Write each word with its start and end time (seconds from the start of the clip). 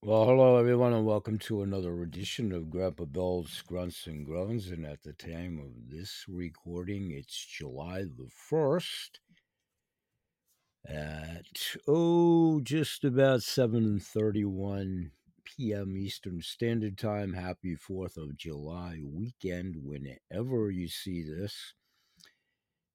Well, 0.00 0.26
hello 0.26 0.56
everyone, 0.56 0.92
and 0.92 1.04
welcome 1.04 1.40
to 1.40 1.62
another 1.62 2.02
edition 2.02 2.52
of 2.52 2.70
Grandpa 2.70 3.04
Bill's 3.04 3.62
Grunts 3.66 4.06
and 4.06 4.24
Groans. 4.24 4.70
And 4.70 4.86
at 4.86 5.02
the 5.02 5.12
time 5.12 5.58
of 5.58 5.90
this 5.90 6.24
recording, 6.28 7.10
it's 7.10 7.44
July 7.44 8.02
the 8.02 8.28
first 8.30 9.18
at 10.88 11.46
oh, 11.88 12.60
just 12.60 13.02
about 13.02 13.42
seven 13.42 13.98
thirty-one 13.98 15.10
p.m. 15.44 15.96
Eastern 15.96 16.42
Standard 16.42 16.96
Time. 16.96 17.32
Happy 17.32 17.74
Fourth 17.74 18.16
of 18.16 18.36
July 18.36 19.00
weekend, 19.04 19.78
whenever 19.82 20.70
you 20.70 20.86
see 20.86 21.24
this. 21.24 21.74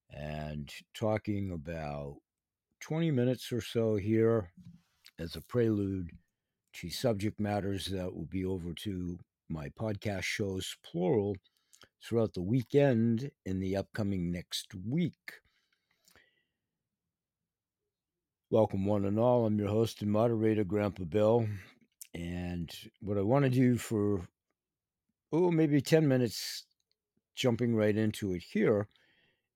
And 0.10 0.72
talking 0.96 1.52
about 1.52 2.16
twenty 2.80 3.12
minutes 3.12 3.52
or 3.52 3.60
so 3.60 3.98
here 3.98 4.54
as 5.20 5.36
a 5.36 5.42
prelude 5.42 6.10
to 6.74 6.90
subject 6.90 7.40
matters 7.40 7.86
that 7.86 8.14
will 8.14 8.26
be 8.26 8.44
over 8.44 8.74
to 8.74 9.20
my 9.50 9.70
podcast 9.70 10.24
shows, 10.24 10.76
plural, 10.84 11.36
throughout 12.04 12.34
the 12.34 12.42
weekend 12.42 13.32
in 13.46 13.60
the 13.60 13.76
upcoming 13.76 14.32
next 14.32 14.74
week. 14.90 15.34
Welcome, 18.50 18.86
one 18.86 19.06
and 19.06 19.20
all. 19.20 19.46
I'm 19.46 19.58
your 19.58 19.70
host 19.70 20.02
and 20.02 20.12
moderator, 20.12 20.64
Grandpa 20.64 21.06
Bill. 21.06 21.48
And 22.14 22.72
what 23.02 23.18
I 23.18 23.22
want 23.22 23.46
to 23.46 23.50
do 23.50 23.78
for, 23.78 24.28
oh, 25.32 25.50
maybe 25.50 25.82
10 25.82 26.08
minutes, 26.08 26.66
jumping 27.36 27.76
right 27.76 27.96
into 27.96 28.34
it 28.34 28.44
here, 28.44 28.88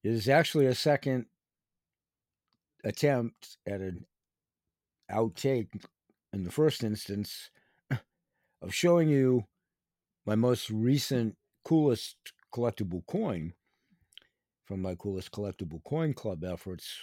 is 0.04 0.30
actually 0.30 0.66
a 0.66 0.76
second 0.76 1.26
attempt 2.84 3.58
at 3.68 3.81
an 3.81 4.06
outtake 5.12 5.70
in 6.38 6.44
the 6.44 6.52
first 6.52 6.84
instance 6.84 7.50
of 8.62 8.72
showing 8.73 9.09
you 9.09 9.44
my 10.23 10.36
most 10.36 10.70
recent 10.70 11.36
coolest 11.66 12.16
collectible 12.53 13.03
coin 13.08 13.53
from 14.64 14.81
my 14.81 14.94
coolest 14.94 15.31
collectible 15.31 15.84
coin 15.84 16.14
club 16.14 16.44
efforts 16.44 16.94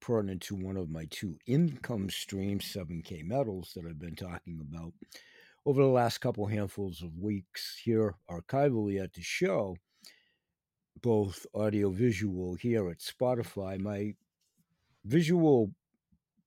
pertinent 0.00 0.40
to 0.40 0.54
one 0.54 0.76
of 0.76 0.88
my 0.88 1.06
two 1.10 1.36
income 1.44 2.08
streams 2.08 2.64
7k 2.64 3.24
metals 3.24 3.72
that 3.74 3.84
i've 3.84 3.98
been 3.98 4.14
talking 4.14 4.60
about 4.60 4.92
over 5.66 5.82
the 5.82 5.88
last 5.88 6.18
couple 6.18 6.46
handfuls 6.46 7.02
of 7.02 7.18
weeks 7.18 7.80
here 7.84 8.14
archivally 8.30 9.02
at 9.02 9.12
the 9.12 9.22
show 9.22 9.76
both 11.02 11.46
audio 11.52 11.90
visual 11.90 12.54
here 12.54 12.88
at 12.88 12.98
spotify. 12.98 13.76
My 13.78 14.14
visual 15.04 15.72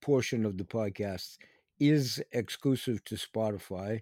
portion 0.01 0.45
of 0.45 0.57
the 0.57 0.63
podcast 0.63 1.37
is 1.79 2.21
exclusive 2.31 3.03
to 3.03 3.15
spotify 3.15 4.01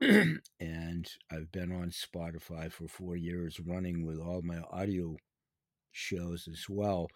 and 0.00 1.10
I've 1.28 1.50
been 1.50 1.72
on 1.72 1.90
Spotify 1.90 2.70
for 2.70 2.86
four 2.86 3.16
years 3.16 3.58
running 3.58 4.06
with 4.06 4.20
all 4.20 4.42
my 4.42 4.60
audio 4.70 5.16
shows 5.90 6.48
as 6.48 6.66
well. 6.68 7.08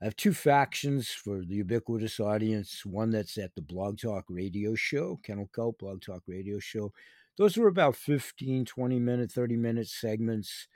I 0.00 0.06
have 0.06 0.16
two 0.16 0.32
factions 0.32 1.08
for 1.08 1.44
the 1.44 1.56
ubiquitous 1.56 2.18
audience 2.20 2.86
one 2.86 3.10
that's 3.10 3.36
at 3.36 3.54
the 3.54 3.60
Blog 3.60 3.98
Talk 3.98 4.24
Radio 4.30 4.74
Show, 4.74 5.20
Kennel 5.22 5.50
Kelp 5.54 5.80
Blog 5.80 6.00
Talk 6.00 6.22
Radio 6.26 6.58
Show. 6.58 6.92
Those 7.36 7.58
are 7.58 7.66
about 7.66 7.94
15, 7.94 8.64
20 8.64 8.98
minute, 8.98 9.30
30 9.30 9.56
minute 9.56 9.88
segments 9.88 10.66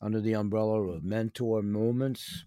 under 0.00 0.22
the 0.22 0.34
umbrella 0.34 0.88
of 0.88 1.04
Mentor 1.04 1.60
Moments, 1.62 2.46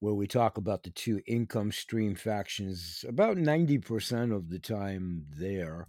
where 0.00 0.14
we 0.14 0.26
talk 0.26 0.56
about 0.56 0.82
the 0.82 0.90
two 0.90 1.20
income 1.26 1.72
stream 1.72 2.14
factions 2.14 3.04
about 3.08 3.36
90% 3.36 4.34
of 4.34 4.48
the 4.48 4.58
time 4.58 5.24
there 5.36 5.88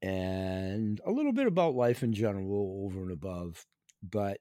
and 0.00 1.00
a 1.04 1.10
little 1.10 1.32
bit 1.32 1.46
about 1.46 1.74
life 1.74 2.02
in 2.02 2.12
general 2.12 2.84
over 2.84 3.02
and 3.02 3.10
above. 3.10 3.66
But 4.02 4.38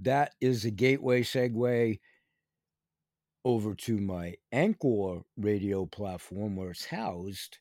that 0.00 0.34
is 0.40 0.64
a 0.64 0.70
gateway 0.70 1.22
segue 1.22 1.98
over 3.44 3.74
to 3.74 3.98
my 3.98 4.34
Anchor 4.52 5.20
radio 5.36 5.86
platform 5.86 6.56
where 6.56 6.70
it's 6.70 6.84
housed. 6.84 7.58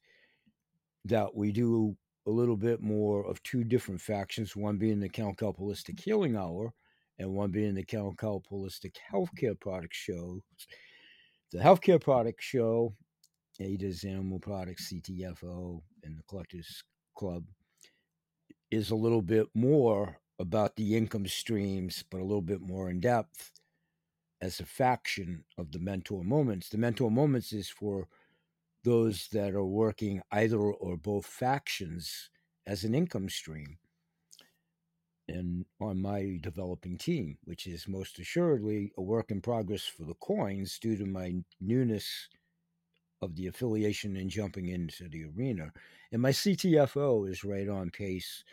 That 1.06 1.36
we 1.36 1.52
do 1.52 1.98
a 2.26 2.32
little 2.32 2.56
bit 2.56 2.82
more 2.82 3.26
of 3.26 3.44
two 3.44 3.66
different 3.66 4.00
factions, 4.00 4.56
one 4.56 4.78
being 4.78 5.02
the 5.02 5.10
Count 5.10 5.40
Healing 6.00 6.38
Hour 6.38 6.74
and 7.20 7.34
one 7.34 7.52
being 7.52 7.76
the 7.76 7.84
Holistic 7.84 8.96
Healthcare 9.12 9.60
Product 9.60 9.94
Show. 9.94 10.42
The 11.52 11.60
Healthcare 11.60 12.02
Product 12.02 12.42
Show 12.42 12.96
Ada's 13.60 14.04
Animal 14.04 14.40
Products, 14.40 14.92
CTFO, 14.92 15.82
and 16.04 16.18
the 16.18 16.24
Collectors 16.28 16.84
Club 17.16 17.44
is 18.72 18.90
a 18.90 18.96
little 18.96 19.22
bit 19.22 19.48
more 19.54 20.18
about 20.40 20.76
the 20.76 20.96
income 20.96 21.28
streams, 21.28 22.04
but 22.10 22.20
a 22.20 22.24
little 22.24 22.42
bit 22.42 22.62
more 22.62 22.90
in 22.90 23.00
depth 23.00 23.52
as 24.42 24.60
a 24.60 24.66
faction 24.66 25.44
of 25.58 25.72
the 25.72 25.80
mentor 25.80 26.24
moments. 26.24 26.70
The 26.70 26.80
mentor 26.80 27.12
moments 27.12 27.54
is 27.54 27.70
for 27.70 28.08
those 28.84 29.28
that 29.32 29.54
are 29.54 29.64
working 29.64 30.22
either 30.32 30.58
or 30.58 30.98
both 30.98 31.26
factions 31.26 32.30
as 32.66 32.84
an 32.84 32.96
income 32.96 33.30
stream 33.30 33.78
and 35.28 35.66
on 35.80 36.02
my 36.02 36.38
developing 36.42 36.98
team, 36.98 37.38
which 37.46 37.66
is 37.68 37.88
most 37.88 38.20
assuredly 38.20 38.92
a 38.98 39.02
work 39.02 39.32
in 39.32 39.42
progress 39.42 39.86
for 39.86 40.04
the 40.04 40.16
coins 40.16 40.78
due 40.80 40.98
to 40.98 41.06
my 41.06 41.34
newness 41.62 42.28
of 43.22 43.36
the 43.36 43.48
affiliation 43.48 44.18
and 44.18 44.30
jumping 44.30 44.68
into 44.68 45.08
the 45.08 45.26
arena. 45.26 45.72
And 46.12 46.22
my 46.22 46.32
CTFO 46.32 47.30
is 47.30 47.44
right 47.44 47.70
on 47.70 47.90
pace 47.90 48.44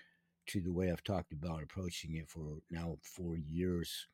to 0.46 0.60
the 0.60 0.72
way 0.72 0.90
I've 0.90 1.02
talked 1.02 1.32
about 1.32 1.62
approaching 1.62 2.16
it 2.16 2.28
for 2.28 2.58
now 2.70 2.96
four 3.02 3.36
years 3.36 4.06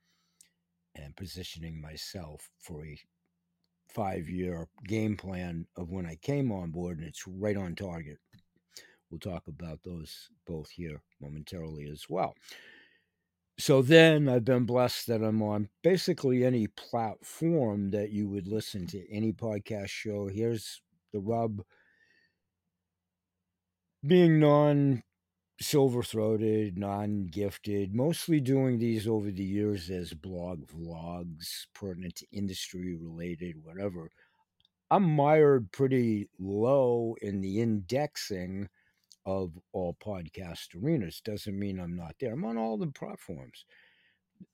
and 0.95 1.15
positioning 1.15 1.81
myself 1.81 2.51
for 2.59 2.85
a 2.85 2.99
five 3.89 4.29
year 4.29 4.69
game 4.87 5.17
plan 5.17 5.67
of 5.77 5.91
when 5.91 6.07
I 6.07 6.17
came 6.17 6.51
on 6.51 6.71
board, 6.71 6.99
and 6.99 7.07
it's 7.07 7.27
right 7.27 7.57
on 7.57 7.75
target. 7.75 8.19
We'll 9.11 9.21
talk 9.21 9.47
about 9.47 9.81
those 9.85 10.29
both 10.47 10.71
here 10.71 11.03
momentarily 11.21 11.89
as 11.89 12.07
well. 12.09 12.35
So 13.59 13.81
then 13.81 14.29
I've 14.29 14.45
been 14.45 14.67
blessed 14.67 15.07
that 15.07 15.23
I'm 15.23 15.43
on 15.43 15.71
basically 15.83 16.45
any 16.45 16.67
platform 16.67 17.91
that 17.91 18.11
you 18.11 18.29
would 18.29 18.47
listen 18.47 18.87
to 18.89 19.11
any 19.11 19.33
podcast 19.33 19.89
show. 19.89 20.29
Here's 20.29 20.83
the 21.13 21.21
rub 21.21 21.63
being 24.07 24.39
non 24.39 25.03
silver 25.61 26.03
throated, 26.03 26.77
non 26.77 27.27
gifted, 27.27 27.95
mostly 27.95 28.41
doing 28.41 28.79
these 28.79 29.09
over 29.09 29.31
the 29.31 29.43
years 29.43 29.89
as 29.89 30.13
blog 30.13 30.67
vlogs, 30.67 31.67
pertinent 31.75 32.17
to 32.17 32.27
industry 32.33 32.95
related, 32.95 33.57
whatever. 33.65 34.11
I'm 34.91 35.03
mired 35.03 35.73
pretty 35.73 36.29
low 36.39 37.17
in 37.23 37.41
the 37.41 37.61
indexing 37.61 38.69
of 39.27 39.59
all 39.73 39.97
podcast 40.03 40.69
arenas. 40.81 41.21
Doesn't 41.23 41.59
mean 41.59 41.81
I'm 41.81 41.97
not 41.97 42.15
there. 42.21 42.33
I'm 42.33 42.45
on 42.45 42.57
all 42.57 42.79
the 42.79 42.87
platforms. 42.87 43.67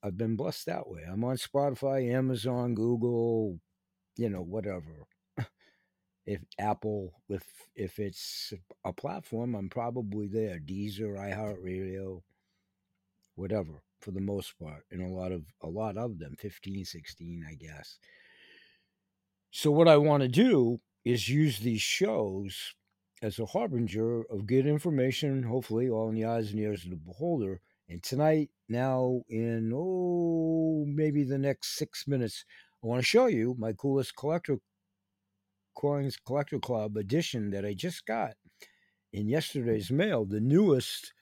I've 0.02 0.16
been 0.16 0.36
blessed 0.36 0.66
that 0.66 0.88
way. 0.88 1.02
I'm 1.06 1.22
on 1.24 1.36
Spotify, 1.36 2.10
Amazon, 2.12 2.74
Google, 2.74 3.58
you 4.16 4.30
know, 4.30 4.42
whatever. 4.42 5.06
if 6.26 6.40
Apple, 6.58 7.12
if 7.28 7.44
if 7.74 7.98
it's 7.98 8.52
a 8.84 8.92
platform, 8.92 9.54
I'm 9.54 9.68
probably 9.68 10.28
there. 10.28 10.58
Deezer, 10.58 11.18
iHeartRadio, 11.18 12.22
whatever, 13.34 13.82
for 14.00 14.12
the 14.12 14.20
most 14.20 14.58
part. 14.58 14.84
And 14.90 15.02
a 15.02 15.12
lot 15.14 15.32
of 15.32 15.42
a 15.62 15.68
lot 15.68 15.98
of 15.98 16.18
them, 16.18 16.36
15, 16.38 16.84
16, 16.84 17.44
I 17.48 17.54
guess. 17.54 17.98
So 19.50 19.70
what 19.70 19.88
I 19.88 19.98
want 19.98 20.22
to 20.22 20.28
do 20.28 20.80
is 21.04 21.28
use 21.28 21.58
these 21.58 21.82
shows 21.82 22.74
as 23.22 23.38
a 23.38 23.46
harbinger 23.46 24.22
of 24.24 24.46
good 24.46 24.66
information, 24.66 25.44
hopefully, 25.44 25.88
all 25.88 26.08
in 26.08 26.16
the 26.16 26.24
eyes 26.24 26.50
and 26.50 26.58
ears 26.58 26.84
of 26.84 26.90
the 26.90 26.96
beholder. 26.96 27.60
And 27.88 28.02
tonight, 28.02 28.50
now 28.68 29.22
in, 29.28 29.72
oh, 29.74 30.84
maybe 30.88 31.22
the 31.22 31.38
next 31.38 31.76
six 31.76 32.08
minutes, 32.08 32.44
I 32.82 32.88
want 32.88 33.00
to 33.00 33.06
show 33.06 33.26
you 33.26 33.54
my 33.58 33.72
coolest 33.72 34.16
collector 34.16 34.58
coins 35.74 36.18
collector 36.26 36.58
club 36.58 36.96
edition 36.96 37.50
that 37.50 37.64
I 37.64 37.72
just 37.72 38.04
got 38.04 38.34
in 39.12 39.28
yesterday's 39.28 39.90
mail, 39.90 40.24
the 40.24 40.40
newest 40.40 41.12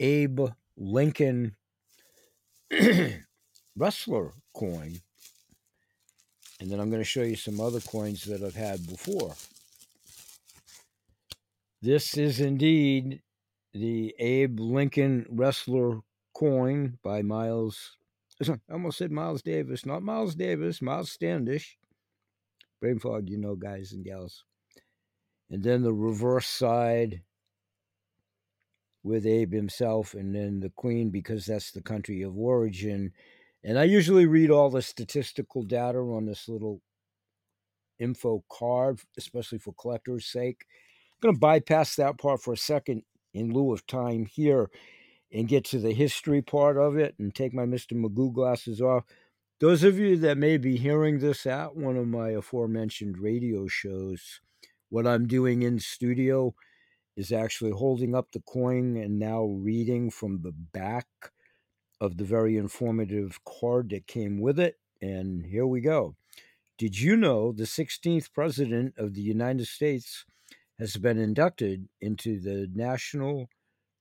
Abe 0.00 0.40
Lincoln 0.76 1.56
wrestler 3.76 4.32
coin. 4.54 5.00
And 6.60 6.70
then 6.70 6.80
I'm 6.80 6.90
going 6.90 7.02
to 7.02 7.08
show 7.08 7.22
you 7.22 7.36
some 7.36 7.60
other 7.60 7.80
coins 7.80 8.24
that 8.24 8.42
I've 8.42 8.54
had 8.54 8.86
before. 8.86 9.34
This 11.80 12.16
is 12.16 12.40
indeed 12.40 13.22
the 13.72 14.12
Abe 14.18 14.58
Lincoln 14.58 15.26
Wrestler 15.30 16.00
coin 16.34 16.98
by 17.04 17.22
Miles. 17.22 17.96
I 18.48 18.58
almost 18.72 18.98
said 18.98 19.12
Miles 19.12 19.42
Davis, 19.42 19.86
not 19.86 20.02
Miles 20.02 20.34
Davis, 20.34 20.82
Miles 20.82 21.12
Standish. 21.12 21.78
Brain 22.80 22.98
fog, 22.98 23.28
you 23.28 23.38
know, 23.38 23.54
guys 23.54 23.92
and 23.92 24.04
gals. 24.04 24.44
and 25.50 25.62
then 25.62 25.82
the 25.82 25.92
reverse 25.92 26.48
side 26.48 27.22
with 29.04 29.24
Abe 29.26 29.52
himself, 29.52 30.14
and 30.14 30.34
then 30.34 30.60
the 30.60 30.70
Queen 30.70 31.10
because 31.10 31.46
that's 31.46 31.70
the 31.70 31.82
country 31.82 32.22
of 32.22 32.36
origin. 32.36 33.12
And 33.64 33.78
I 33.78 33.84
usually 33.84 34.26
read 34.26 34.50
all 34.50 34.70
the 34.70 34.82
statistical 34.82 35.62
data 35.62 35.98
on 35.98 36.26
this 36.26 36.48
little 36.48 36.82
info 37.98 38.44
card, 38.50 39.00
especially 39.16 39.58
for 39.58 39.74
collectors' 39.74 40.26
sake. 40.26 40.64
Going 41.20 41.34
to 41.34 41.40
bypass 41.40 41.96
that 41.96 42.18
part 42.18 42.42
for 42.42 42.52
a 42.52 42.56
second 42.56 43.02
in 43.34 43.52
lieu 43.52 43.72
of 43.72 43.86
time 43.86 44.26
here 44.26 44.70
and 45.32 45.48
get 45.48 45.64
to 45.64 45.78
the 45.78 45.92
history 45.92 46.42
part 46.42 46.76
of 46.76 46.96
it 46.96 47.14
and 47.18 47.34
take 47.34 47.52
my 47.52 47.64
Mr. 47.64 47.92
Magoo 47.92 48.32
glasses 48.32 48.80
off. 48.80 49.04
Those 49.60 49.82
of 49.82 49.98
you 49.98 50.16
that 50.18 50.38
may 50.38 50.56
be 50.56 50.76
hearing 50.76 51.18
this 51.18 51.44
at 51.44 51.74
one 51.74 51.96
of 51.96 52.06
my 52.06 52.30
aforementioned 52.30 53.18
radio 53.18 53.66
shows, 53.66 54.40
what 54.88 55.06
I'm 55.06 55.26
doing 55.26 55.62
in 55.62 55.80
studio 55.80 56.54
is 57.16 57.32
actually 57.32 57.72
holding 57.72 58.14
up 58.14 58.30
the 58.30 58.40
coin 58.40 58.96
and 58.96 59.18
now 59.18 59.44
reading 59.44 60.10
from 60.10 60.42
the 60.42 60.52
back 60.52 61.08
of 62.00 62.16
the 62.16 62.24
very 62.24 62.56
informative 62.56 63.40
card 63.44 63.90
that 63.90 64.06
came 64.06 64.40
with 64.40 64.60
it. 64.60 64.78
And 65.02 65.44
here 65.44 65.66
we 65.66 65.80
go. 65.80 66.14
Did 66.78 67.00
you 67.00 67.16
know 67.16 67.50
the 67.50 67.64
16th 67.64 68.32
president 68.32 68.94
of 68.96 69.14
the 69.14 69.20
United 69.20 69.66
States 69.66 70.24
has 70.78 70.96
been 70.96 71.18
inducted 71.18 71.88
into 72.00 72.38
the 72.40 72.68
National 72.72 73.48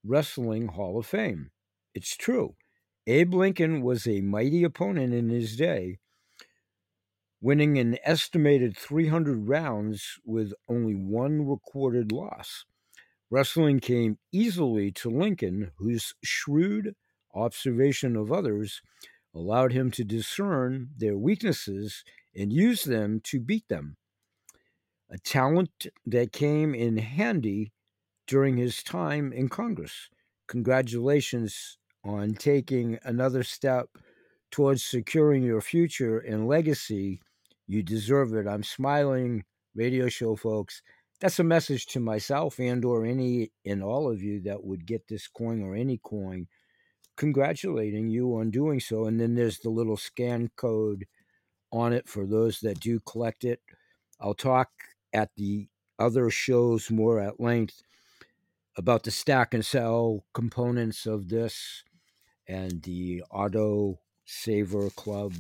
Wrestling 0.04 0.68
Hall 0.68 1.00
of 1.00 1.06
Fame? 1.06 1.52
It's 1.94 2.16
true. 2.16 2.56
Abe 3.08 3.34
Lincoln 3.34 3.82
was 3.82 4.06
a 4.06 4.22
mighty 4.22 4.64
opponent 4.64 5.14
in 5.14 5.30
his 5.30 5.56
day, 5.56 5.98
winning 7.42 7.78
an 7.78 7.98
estimated 8.04 8.78
300 8.78 9.48
rounds 9.48 10.20
with 10.26 10.54
only 10.68 10.94
one 10.94 11.48
recorded 11.48 12.12
loss. 12.12 12.66
Wrestling 13.30 13.80
came 13.80 14.18
easily 14.32 14.92
to 14.92 15.10
Lincoln, 15.10 15.72
whose 15.78 16.14
shrewd 16.24 16.96
observation 17.34 18.16
of 18.16 18.32
others 18.32 18.82
allowed 19.34 19.72
him 19.72 19.92
to 19.92 20.04
discern 20.04 20.90
their 20.98 21.18
weaknesses 21.18 22.04
and 22.36 22.54
use 22.54 22.84
them 22.84 23.20
to 23.24 23.40
beat 23.40 23.68
them. 23.68 23.98
A 25.10 25.18
talent 25.18 25.88
that 26.06 26.34
came 26.34 26.76
in 26.76 26.98
handy 26.98 27.72
during 28.28 28.58
his 28.58 28.84
time 28.84 29.32
in 29.32 29.48
Congress. 29.48 30.10
Congratulations 30.48 31.78
on 32.04 32.34
taking 32.34 33.00
another 33.04 33.44
step 33.44 33.90
towards 34.52 34.84
securing 34.84 35.44
your 35.44 35.62
future 35.62 36.20
and 36.20 36.48
legacy. 36.48 37.22
You 37.68 37.84
deserve 37.84 38.34
it. 38.34 38.48
I'm 38.48 38.64
smiling, 38.64 39.44
radio 39.76 40.10
show 40.10 40.36
folks. 40.36 40.82
That's 41.22 41.40
a 41.40 41.44
message 41.44 41.86
to 41.88 42.00
myself 42.00 42.60
and 42.60 42.84
or 42.84 43.06
any 43.06 43.52
and 43.66 43.82
all 43.82 44.12
of 44.12 44.22
you 44.22 44.42
that 44.42 44.64
would 44.64 44.86
get 44.86 45.08
this 45.08 45.28
coin 45.28 45.62
or 45.62 45.76
any 45.76 46.00
coin 46.04 46.48
congratulating 47.16 48.08
you 48.08 48.36
on 48.36 48.52
doing 48.52 48.80
so. 48.80 49.06
And 49.06 49.20
then 49.20 49.36
there's 49.36 49.60
the 49.60 49.70
little 49.70 49.98
scan 49.98 50.52
code 50.56 51.06
on 51.72 51.92
it 51.92 52.08
for 52.08 52.26
those 52.26 52.60
that 52.60 52.80
do 52.80 53.00
collect 53.00 53.44
it. 53.44 53.60
I'll 54.22 54.34
talk 54.34 54.70
at 55.14 55.30
the 55.36 55.68
other 56.00 56.30
shows 56.30 56.92
more 56.92 57.20
at 57.20 57.40
length 57.40 57.82
about 58.76 59.04
the 59.04 59.12
stack 59.12 59.54
and 59.54 59.66
sell 59.66 60.24
components 60.34 61.06
of 61.06 61.30
this 61.30 61.84
and 62.48 62.84
the 62.84 63.24
auto 63.32 64.00
saver 64.26 64.90
club 64.92 65.34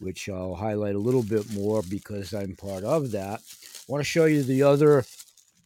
which 0.00 0.28
I'll 0.28 0.54
highlight 0.54 0.94
a 0.94 0.98
little 1.00 1.22
bit 1.22 1.52
more 1.52 1.82
because 1.88 2.32
I'm 2.32 2.56
part 2.56 2.84
of 2.84 3.12
that. 3.12 3.40
I 3.40 3.92
want 3.92 4.00
to 4.00 4.10
show 4.10 4.24
you 4.24 4.42
the 4.42 4.62
other 4.62 5.04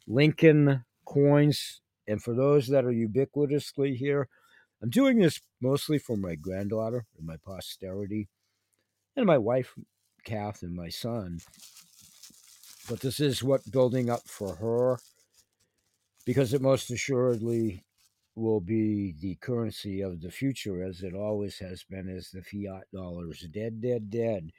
Lincoln 0.07 0.85
coins. 1.07 1.81
And 2.07 2.23
for 2.23 2.35
those 2.35 2.67
that 2.69 2.85
are 2.85 2.93
ubiquitously 2.93 3.97
here, 3.97 4.29
I'm 4.83 4.91
doing 4.91 5.19
this 5.19 5.41
mostly 5.63 5.99
for 5.99 6.17
my 6.17 6.35
granddaughter 6.35 7.07
and 7.17 7.27
my 7.27 7.37
posterity 7.37 8.29
and 9.17 9.25
my 9.25 9.39
wife, 9.39 9.75
Kath, 10.25 10.63
and 10.63 10.75
my 10.75 10.89
son. 10.89 11.39
But 12.89 13.01
this 13.01 13.19
is 13.19 13.43
what 13.43 13.71
building 13.71 14.11
up 14.11 14.27
for 14.27 14.57
her 14.57 14.99
because 16.27 16.53
it 16.53 16.61
most 16.61 16.91
assuredly 16.91 17.85
will 18.37 18.61
be 18.61 19.15
the 19.21 19.37
currency 19.37 20.01
of 20.01 20.21
the 20.21 20.31
future 20.31 20.83
as 20.83 21.03
it 21.03 21.15
always 21.15 21.59
has 21.59 21.85
been 21.85 22.09
as 22.09 22.31
the 22.31 22.43
fiat 22.43 22.85
dollars 22.93 23.47
dead 23.53 23.81
dead 23.81 24.11
dead. 24.11 24.51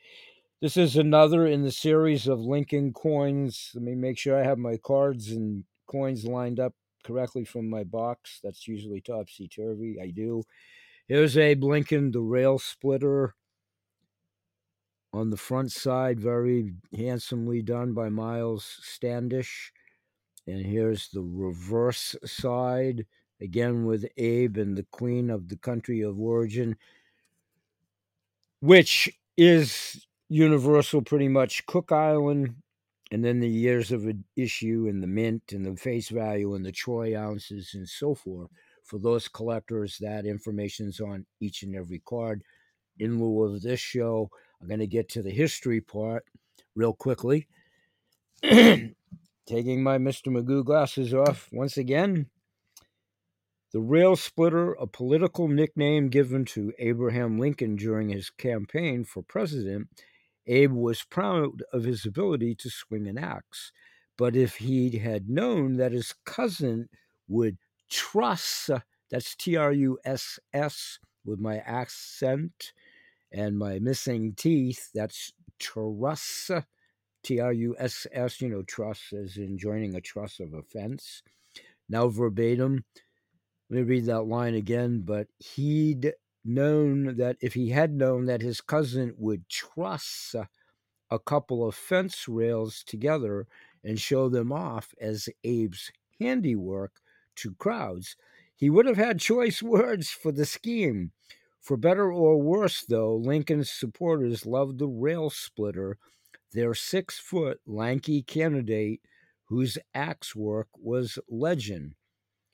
This 0.62 0.77
is 0.77 0.95
another 0.95 1.45
in 1.45 1.63
the 1.63 1.72
series 1.72 2.27
of 2.27 2.39
lincoln 2.39 2.94
coins. 2.94 3.72
Let 3.75 3.83
me 3.83 3.94
make 3.95 4.18
sure 4.18 4.39
i 4.39 4.44
have 4.44 4.57
my 4.57 4.78
cards 4.78 5.31
and 5.31 5.66
coins 5.88 6.25
lined 6.25 6.60
up 6.60 6.74
correctly 7.04 7.45
from 7.45 7.69
my 7.69 7.83
box. 7.83 8.39
That's 8.44 8.68
usually 8.68 9.01
topsy-turvy. 9.01 9.98
I 10.01 10.10
do. 10.10 10.44
Here's 11.07 11.38
abe 11.38 11.63
lincoln 11.63 12.12
the 12.12 12.21
rail 12.21 12.57
splitter 12.57 13.36
on 15.16 15.30
the 15.30 15.38
front 15.38 15.72
side 15.72 16.20
very 16.20 16.74
handsomely 16.96 17.62
done 17.62 17.94
by 17.94 18.10
miles 18.10 18.80
standish 18.82 19.72
and 20.48 20.66
here's 20.66 21.10
the 21.10 21.22
reverse 21.22 22.16
side 22.24 23.06
again 23.42 23.86
with 23.86 24.06
Abe 24.18 24.58
and 24.58 24.78
the 24.78 24.86
Queen 24.92 25.30
of 25.30 25.50
the 25.50 25.58
country 25.58 26.02
of 26.02 26.20
origin, 26.20 26.76
which 28.62 29.10
is 29.38 30.06
universal 30.30 31.02
pretty 31.02 31.28
much 31.28 31.66
Cook 31.66 31.92
Island, 31.92 32.56
and 33.12 33.24
then 33.24 33.40
the 33.40 33.50
years 33.50 33.92
of 33.92 34.08
issue 34.36 34.88
and 34.90 35.02
the 35.02 35.08
mint 35.08 35.44
and 35.52 35.66
the 35.66 35.76
face 35.76 36.10
value 36.10 36.56
and 36.56 36.66
the 36.66 36.72
troy 36.72 37.18
ounces 37.18 37.72
and 37.74 37.88
so 37.88 38.16
forth. 38.16 38.50
For 38.84 39.00
those 39.00 39.28
collectors, 39.28 39.98
that 40.00 40.26
information's 40.26 41.00
on 41.00 41.26
each 41.40 41.64
and 41.64 41.76
every 41.76 42.00
card. 42.00 42.44
In 43.00 43.20
lieu 43.20 43.44
of 43.44 43.62
this 43.62 43.80
show, 43.80 44.30
I'm 44.62 44.68
going 44.68 44.80
to 44.80 44.88
get 44.88 45.10
to 45.10 45.22
the 45.22 45.31
history 45.31 45.81
part 45.81 46.25
real 46.75 46.94
quickly. 46.94 47.48
Taking 48.44 49.84
my 49.84 49.98
Mr. 49.98 50.28
Magoo 50.28 50.66
glasses 50.66 51.13
off 51.13 51.50
once 51.52 51.78
again. 51.78 52.28
The 53.72 53.81
rail 53.81 54.16
splitter, 54.16 54.74
a 54.74 54.88
political 54.88 55.48
nickname 55.48 56.07
given 56.07 56.46
to 56.46 56.72
Abraham 56.80 57.38
Lincoln 57.38 57.75
during 57.75 58.10
his 58.10 58.30
campaign 58.30 59.04
for 59.04 59.22
president, 59.22 59.90
Abe 60.48 60.72
was 60.72 61.04
proud 61.04 61.63
of 61.74 61.84
his 61.84 62.06
ability 62.06 62.56
to 62.56 62.69
swing 62.69 63.07
an 63.07 63.18
axe. 63.18 63.72
But 64.18 64.36
if 64.36 64.56
he 64.56 65.00
had 65.00 65.30
known 65.30 65.75
that 65.78 65.92
his 65.92 66.14
cousin 66.26 66.88
would 67.28 67.57
truss, 67.90 68.69
that's 69.12 69.35
T 69.35 69.57
R 69.57 69.74
U 69.74 70.00
S 70.06 70.40
S 70.54 71.00
with 71.26 71.40
my 71.40 71.57
accent 71.57 72.71
and 73.35 73.59
my 73.59 73.80
missing 73.80 74.33
teeth, 74.33 74.89
that's 74.94 75.33
truss, 75.59 76.49
T 77.23 77.39
R 77.42 77.51
U 77.51 77.75
S 77.77 78.07
S, 78.13 78.39
you 78.42 78.47
know, 78.47 78.63
truss 78.63 79.13
as 79.13 79.35
in 79.35 79.57
joining 79.57 79.94
a 79.95 80.01
truss 80.01 80.39
of 80.39 80.54
a 80.54 80.63
fence. 80.63 81.21
Now, 81.89 82.07
verbatim, 82.07 82.85
let 83.69 83.77
me 83.77 83.83
read 83.83 84.06
that 84.06 84.23
line 84.23 84.56
again. 84.56 85.01
But 85.06 85.27
he'd 85.39 86.13
known 86.45 87.18
that 87.18 87.37
if 87.42 87.54
he 87.54 87.69
had 87.69 87.94
known 87.94 88.25
that 88.25 88.42
his 88.42 88.61
cousin 88.61 89.13
would 89.18 89.49
truss 89.49 90.33
a 91.11 91.19
couple 91.19 91.68
of 91.68 91.75
fence 91.75 92.27
rails 92.27 92.83
together 92.87 93.47
and 93.83 93.99
show 93.99 94.30
them 94.30 94.51
off 94.51 94.94
as 95.01 95.27
Abe's 95.44 95.92
handiwork 96.19 96.94
to 97.37 97.54
crowds, 97.56 98.15
he 98.56 98.69
would 98.69 98.85
have 98.85 98.97
had 98.97 99.19
choice 99.19 99.61
words 99.63 100.09
for 100.09 100.31
the 100.31 100.45
scheme. 100.45 101.11
For 101.66 101.78
better 101.78 102.12
or 102.12 102.40
worse, 102.40 102.86
though, 102.88 103.16
Lincoln's 103.16 103.72
supporters 103.72 104.45
loved 104.45 104.78
the 104.78 104.88
rail 104.88 105.31
splitter, 105.31 105.98
their 106.54 106.76
six 106.76 107.18
foot 107.18 107.60
lanky 107.66 108.22
candidate 108.22 109.02
whose 109.45 109.80
axe 109.95 110.36
work 110.36 110.68
was 110.78 111.18
legend. 111.28 111.95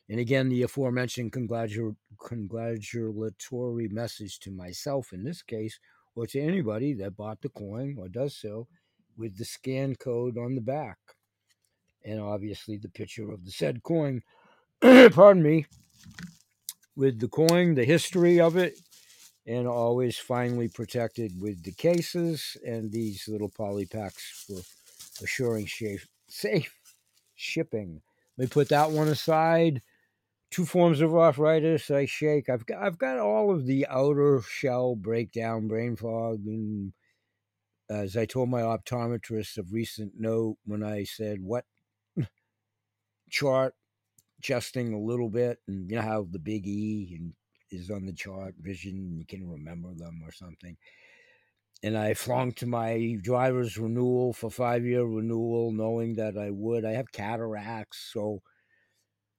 And 0.07 0.21
again, 0.21 0.47
the 0.47 0.63
aforementioned 0.63 1.33
congratu- 1.33 1.97
congratulatory 2.25 3.89
message 3.89 4.39
to 4.39 4.51
myself 4.51 5.11
in 5.11 5.25
this 5.25 5.41
case, 5.41 5.77
or 6.15 6.25
to 6.27 6.39
anybody 6.39 6.93
that 6.93 7.17
bought 7.17 7.41
the 7.41 7.49
coin 7.49 7.97
or 7.99 8.07
does 8.07 8.37
so, 8.37 8.69
with 9.17 9.37
the 9.37 9.43
scan 9.43 9.93
code 9.95 10.37
on 10.37 10.55
the 10.55 10.61
back. 10.61 10.97
And 12.05 12.21
obviously 12.21 12.77
the 12.77 12.87
picture 12.87 13.29
of 13.29 13.43
the 13.43 13.51
said 13.51 13.83
coin, 13.83 14.21
pardon 14.81 15.43
me, 15.43 15.65
with 16.95 17.19
the 17.19 17.27
coin, 17.27 17.75
the 17.75 17.83
history 17.83 18.39
of 18.39 18.55
it, 18.55 18.79
and 19.51 19.67
always 19.67 20.17
finely 20.17 20.67
protected 20.67 21.39
with 21.41 21.63
the 21.63 21.73
cases 21.73 22.57
and 22.65 22.91
these 22.91 23.27
little 23.27 23.49
poly 23.49 23.85
packs 23.85 24.45
for 24.47 25.23
assuring 25.23 25.67
safe, 25.67 26.07
safe 26.27 26.79
shipping. 27.35 28.01
Let 28.37 28.45
me 28.45 28.49
put 28.49 28.69
that 28.69 28.91
one 28.91 29.09
aside 29.09 29.81
two 30.51 30.65
forms 30.65 31.01
of 31.01 31.15
arthritis. 31.15 31.89
I 31.89 32.05
shake. 32.05 32.49
I've 32.49 32.65
got 32.65 32.83
I've 32.83 32.97
got 32.97 33.17
all 33.17 33.51
of 33.51 33.65
the 33.65 33.87
outer 33.87 34.41
shell 34.41 34.95
breakdown, 34.95 35.67
brain 35.67 35.95
fog, 35.95 36.45
and 36.45 36.93
as 37.89 38.15
I 38.15 38.25
told 38.25 38.49
my 38.49 38.61
optometrist 38.61 39.57
of 39.57 39.73
recent 39.73 40.13
note 40.19 40.57
when 40.65 40.83
I 40.83 41.05
said, 41.05 41.41
"What 41.41 41.65
chart 43.29 43.73
adjusting 44.39 44.93
a 44.93 44.99
little 44.99 45.29
bit, 45.29 45.59
and 45.67 45.89
you 45.89 45.95
know 45.95 46.01
how 46.01 46.27
the 46.29 46.39
big 46.39 46.67
E 46.67 47.17
and 47.19 47.33
is 47.71 47.89
on 47.89 48.05
the 48.05 48.13
chart 48.13 48.55
vision, 48.59 49.17
you 49.17 49.25
can 49.25 49.49
remember 49.49 49.93
them 49.95 50.21
or 50.23 50.31
something. 50.31 50.77
And 51.83 51.97
I 51.97 52.13
flung 52.13 52.51
to 52.53 52.67
my 52.67 53.17
driver's 53.21 53.77
renewal 53.77 54.33
for 54.33 54.51
five 54.51 54.85
year 54.85 55.03
renewal, 55.03 55.71
knowing 55.71 56.13
that 56.15 56.37
I 56.37 56.51
would. 56.51 56.85
I 56.85 56.91
have 56.91 57.11
cataracts, 57.11 58.09
so 58.13 58.41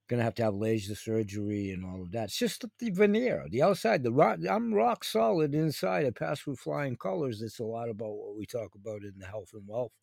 gonna 0.09 0.23
have 0.23 0.35
to 0.35 0.43
have 0.43 0.55
laser 0.55 0.95
surgery 0.95 1.71
and 1.71 1.85
all 1.85 2.01
of 2.01 2.11
that. 2.11 2.25
It's 2.25 2.37
just 2.37 2.65
the 2.79 2.89
veneer, 2.91 3.45
the 3.49 3.61
outside. 3.61 4.03
The 4.03 4.11
rock, 4.11 4.39
I'm 4.49 4.73
rock 4.73 5.03
solid 5.03 5.55
inside. 5.55 6.05
I 6.05 6.11
pass 6.11 6.45
with 6.45 6.59
flying 6.59 6.97
colors. 6.97 7.41
It's 7.41 7.59
a 7.59 7.63
lot 7.63 7.89
about 7.89 8.11
what 8.11 8.35
we 8.37 8.45
talk 8.45 8.75
about 8.75 9.03
in 9.03 9.13
the 9.17 9.25
health 9.25 9.51
and 9.53 9.67
wealth 9.67 9.93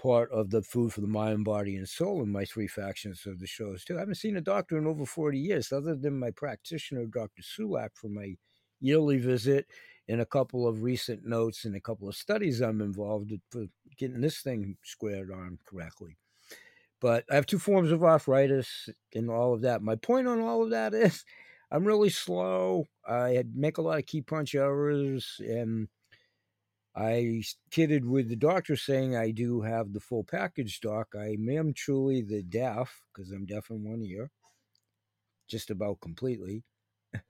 part 0.00 0.30
of 0.32 0.50
the 0.50 0.62
food 0.62 0.92
for 0.92 1.00
the 1.02 1.06
mind, 1.06 1.44
body, 1.44 1.76
and 1.76 1.88
soul 1.88 2.22
in 2.22 2.32
my 2.32 2.44
three 2.44 2.66
factions 2.66 3.26
of 3.26 3.38
the 3.38 3.46
shows 3.46 3.84
too. 3.84 3.96
I 3.96 4.00
haven't 4.00 4.14
seen 4.14 4.36
a 4.36 4.40
doctor 4.40 4.78
in 4.78 4.86
over 4.86 5.04
40 5.04 5.38
years, 5.38 5.72
other 5.72 5.94
than 5.94 6.18
my 6.18 6.30
practitioner, 6.30 7.06
Dr. 7.06 7.42
Sulak, 7.42 7.90
for 7.94 8.08
my 8.08 8.34
yearly 8.80 9.18
visit 9.18 9.66
and 10.08 10.20
a 10.20 10.26
couple 10.26 10.66
of 10.66 10.82
recent 10.82 11.24
notes 11.24 11.64
and 11.64 11.76
a 11.76 11.80
couple 11.80 12.08
of 12.08 12.16
studies 12.16 12.60
I'm 12.60 12.80
involved 12.80 13.30
in 13.30 13.40
for 13.50 13.66
getting 13.96 14.20
this 14.20 14.40
thing 14.40 14.76
squared 14.82 15.30
on 15.30 15.58
correctly. 15.66 16.16
But 17.00 17.24
I 17.30 17.34
have 17.34 17.46
two 17.46 17.58
forms 17.58 17.92
of 17.92 18.02
arthritis 18.02 18.88
and 19.14 19.30
all 19.30 19.54
of 19.54 19.62
that. 19.62 19.82
My 19.82 19.96
point 19.96 20.26
on 20.26 20.40
all 20.40 20.62
of 20.62 20.70
that 20.70 20.94
is 20.94 21.24
I'm 21.70 21.84
really 21.84 22.10
slow. 22.10 22.86
I 23.06 23.44
make 23.54 23.78
a 23.78 23.82
lot 23.82 23.98
of 23.98 24.06
key 24.06 24.22
punch 24.22 24.54
errors 24.54 25.40
and 25.40 25.88
I 26.94 27.42
kidded 27.70 28.04
with 28.04 28.28
the 28.28 28.36
doctor 28.36 28.74
saying 28.76 29.14
I 29.14 29.30
do 29.30 29.60
have 29.60 29.92
the 29.92 30.00
full 30.00 30.24
package, 30.24 30.80
doc. 30.80 31.14
I 31.16 31.36
am 31.48 31.72
truly 31.72 32.20
the 32.22 32.42
deaf 32.42 33.02
because 33.12 33.30
I'm 33.30 33.46
deaf 33.46 33.70
in 33.70 33.84
one 33.84 34.02
ear, 34.02 34.30
just 35.48 35.70
about 35.70 36.00
completely. 36.00 36.64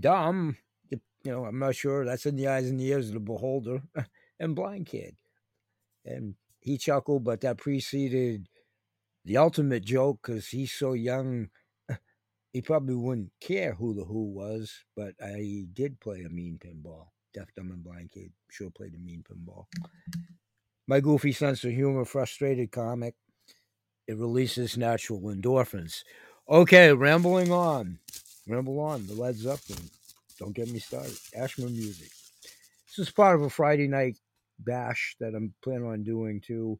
Dumb, 0.00 0.56
you 0.90 1.00
know, 1.24 1.44
I'm 1.44 1.58
not 1.58 1.74
sure. 1.74 2.04
That's 2.04 2.26
in 2.26 2.36
the 2.36 2.46
eyes 2.46 2.68
and 2.68 2.78
the 2.78 2.86
ears 2.86 3.08
of 3.08 3.14
the 3.14 3.20
beholder, 3.20 3.82
and 4.40 4.54
blind 4.54 4.86
kid. 4.86 5.16
And 6.04 6.34
he 6.60 6.78
chuckled, 6.78 7.24
but 7.24 7.40
that 7.40 7.58
preceded 7.58 8.48
the 9.24 9.36
ultimate 9.36 9.84
joke 9.84 10.20
because 10.22 10.48
he's 10.48 10.72
so 10.72 10.92
young. 10.92 11.50
He 12.50 12.62
probably 12.62 12.94
wouldn't 12.94 13.32
care 13.40 13.74
who 13.74 13.92
the 13.92 14.04
Who 14.04 14.32
was, 14.32 14.72
but 14.96 15.12
I 15.22 15.66
did 15.74 16.00
play 16.00 16.22
a 16.22 16.30
mean 16.30 16.58
pinball 16.58 17.08
deaf, 17.34 17.48
dumb, 17.56 17.70
and 17.70 17.82
blind 17.84 18.10
kid. 18.10 18.30
Sure 18.50 18.70
played 18.70 18.94
a 18.94 18.98
mean 18.98 19.22
pinball. 19.28 19.66
My 20.86 21.00
goofy 21.00 21.32
sense 21.32 21.64
of 21.64 21.72
humor, 21.72 22.04
frustrated 22.04 22.70
comic. 22.70 23.14
It 24.06 24.16
releases 24.16 24.76
natural 24.76 25.20
endorphins. 25.20 26.02
Okay, 26.48 26.92
rambling 26.92 27.52
on. 27.52 27.98
Ramble 28.46 28.80
on. 28.80 29.06
The 29.06 29.14
Led 29.14 29.36
Zeppelin. 29.36 29.90
Don't 30.38 30.54
get 30.54 30.70
me 30.70 30.78
started. 30.78 31.16
Ashman 31.36 31.72
music. 31.72 32.08
This 32.86 33.06
is 33.06 33.10
part 33.10 33.36
of 33.36 33.42
a 33.42 33.50
Friday 33.50 33.86
night 33.86 34.16
bash 34.60 35.14
that 35.20 35.34
I'm 35.34 35.52
planning 35.62 35.86
on 35.86 36.02
doing 36.04 36.40
too, 36.40 36.78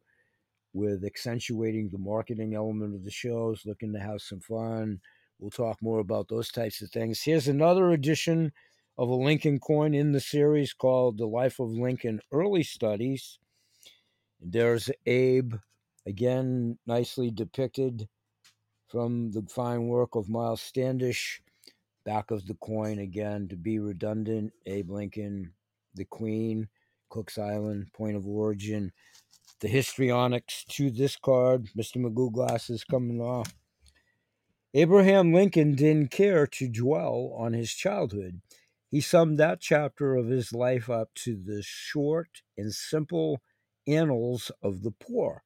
with 0.73 1.05
accentuating 1.05 1.89
the 1.89 1.99
marketing 1.99 2.55
element 2.55 2.95
of 2.95 3.03
the 3.03 3.11
shows, 3.11 3.61
looking 3.65 3.93
to 3.93 3.99
have 3.99 4.21
some 4.21 4.39
fun. 4.39 4.99
We'll 5.39 5.51
talk 5.51 5.77
more 5.81 5.99
about 5.99 6.27
those 6.27 6.49
types 6.49 6.81
of 6.81 6.89
things. 6.89 7.21
Here's 7.21 7.47
another 7.47 7.91
edition 7.91 8.51
of 8.99 9.07
a 9.07 9.15
Lincoln 9.15 9.59
coin 9.59 9.93
in 9.93 10.11
the 10.11 10.19
series 10.19 10.73
called 10.73 11.17
The 11.17 11.25
Life 11.25 11.61
of 11.61 11.69
Lincoln 11.69 12.19
Early 12.33 12.63
Studies. 12.63 13.39
There's 14.41 14.91
Abe, 15.05 15.53
again, 16.05 16.77
nicely 16.85 17.31
depicted 17.31 18.09
from 18.89 19.31
the 19.31 19.43
fine 19.43 19.87
work 19.87 20.15
of 20.15 20.27
Miles 20.27 20.59
Standish. 20.61 21.41
Back 22.03 22.29
of 22.29 22.45
the 22.45 22.55
coin, 22.55 22.99
again, 22.99 23.47
to 23.47 23.55
be 23.55 23.79
redundant, 23.79 24.51
Abe 24.65 24.91
Lincoln, 24.91 25.53
the 25.95 26.03
Queen, 26.03 26.67
Cook's 27.07 27.37
Island, 27.37 27.93
point 27.93 28.17
of 28.17 28.27
origin. 28.27 28.91
The 29.61 29.69
histrionics 29.69 30.65
to 30.71 30.91
this 30.91 31.15
card, 31.15 31.69
Mr. 31.77 32.03
Magoo 32.03 32.33
glasses 32.33 32.83
coming 32.83 33.21
off. 33.21 33.53
Abraham 34.73 35.33
Lincoln 35.33 35.75
didn't 35.75 36.11
care 36.11 36.45
to 36.47 36.67
dwell 36.67 37.33
on 37.37 37.53
his 37.53 37.73
childhood. 37.73 38.41
He 38.91 39.01
summed 39.01 39.37
that 39.37 39.59
chapter 39.59 40.15
of 40.15 40.27
his 40.29 40.51
life 40.51 40.89
up 40.89 41.13
to 41.15 41.35
the 41.35 41.61
short 41.61 42.41
and 42.57 42.73
simple 42.73 43.41
annals 43.87 44.51
of 44.63 44.81
the 44.81 44.91
poor. 44.91 45.43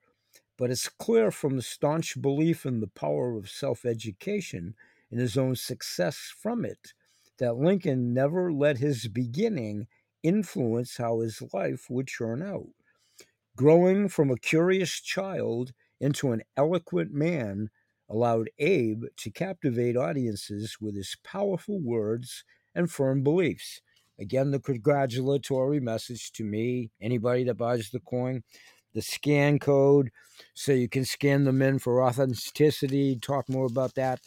But 0.58 0.72
it's 0.72 0.88
clear 0.88 1.30
from 1.32 1.58
the 1.58 1.62
staunch 1.62 2.22
belief 2.22 2.66
in 2.66 2.80
the 2.80 2.88
power 2.88 3.36
of 3.36 3.50
self 3.50 3.86
education 3.86 4.76
and 5.12 5.20
his 5.20 5.38
own 5.38 5.56
success 5.56 6.34
from 6.38 6.64
it 6.64 6.94
that 7.38 7.58
Lincoln 7.58 8.14
never 8.14 8.54
let 8.54 8.78
his 8.78 9.08
beginning 9.08 9.88
influence 10.22 10.98
how 10.98 11.20
his 11.20 11.42
life 11.54 11.90
would 11.90 12.08
turn 12.08 12.42
out. 12.42 12.70
Growing 13.58 14.08
from 14.08 14.32
a 14.32 14.38
curious 14.38 15.02
child 15.02 15.74
into 16.00 16.32
an 16.32 16.44
eloquent 16.56 17.12
man 17.12 17.70
allowed 18.10 18.50
Abe 18.60 19.04
to 19.18 19.32
captivate 19.32 19.98
audiences 19.98 20.78
with 20.80 20.96
his 20.96 21.18
powerful 21.24 21.82
words 21.82 22.46
and 22.76 22.92
firm 22.92 23.24
beliefs. 23.24 23.82
Again, 24.20 24.52
the 24.52 24.60
congratulatory 24.60 25.80
message 25.80 26.32
to 26.34 26.44
me, 26.44 26.92
anybody 27.02 27.44
that 27.46 27.56
buys 27.56 27.90
the 27.90 28.00
coin, 28.00 28.44
the 28.94 29.02
scan 29.02 29.60
code, 29.60 30.12
so 30.54 30.72
you 30.72 30.88
can 30.88 31.06
scan 31.06 31.46
them 31.46 31.62
in 31.62 31.80
for 31.80 32.04
authenticity. 32.04 33.18
Talk 33.18 33.50
more 33.50 33.66
about 33.66 33.96
that 33.96 34.20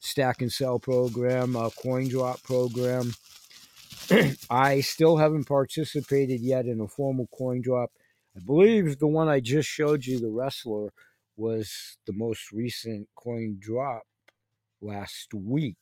stack 0.00 0.42
and 0.42 0.52
sell 0.52 0.78
program, 0.78 1.56
uh, 1.56 1.70
coin 1.70 2.08
drop 2.08 2.42
program. 2.42 3.12
I 4.50 4.80
still 4.80 5.16
haven't 5.16 5.44
participated 5.44 6.40
yet 6.40 6.66
in 6.66 6.80
a 6.80 6.88
formal 6.88 7.28
coin 7.36 7.62
drop. 7.62 7.90
I 8.36 8.40
believe 8.40 8.98
the 8.98 9.06
one 9.06 9.28
I 9.28 9.40
just 9.40 9.68
showed 9.68 10.06
you, 10.06 10.18
the 10.18 10.30
wrestler, 10.30 10.92
was 11.36 11.98
the 12.06 12.12
most 12.12 12.52
recent 12.52 13.08
coin 13.14 13.58
drop 13.60 14.02
last 14.80 15.34
week. 15.34 15.76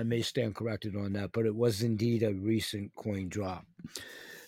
I 0.00 0.02
may 0.02 0.22
stand 0.22 0.54
corrected 0.54 0.96
on 0.96 1.12
that, 1.12 1.32
but 1.32 1.44
it 1.44 1.54
was 1.54 1.82
indeed 1.82 2.22
a 2.22 2.32
recent 2.32 2.94
coin 2.94 3.28
drop. 3.28 3.66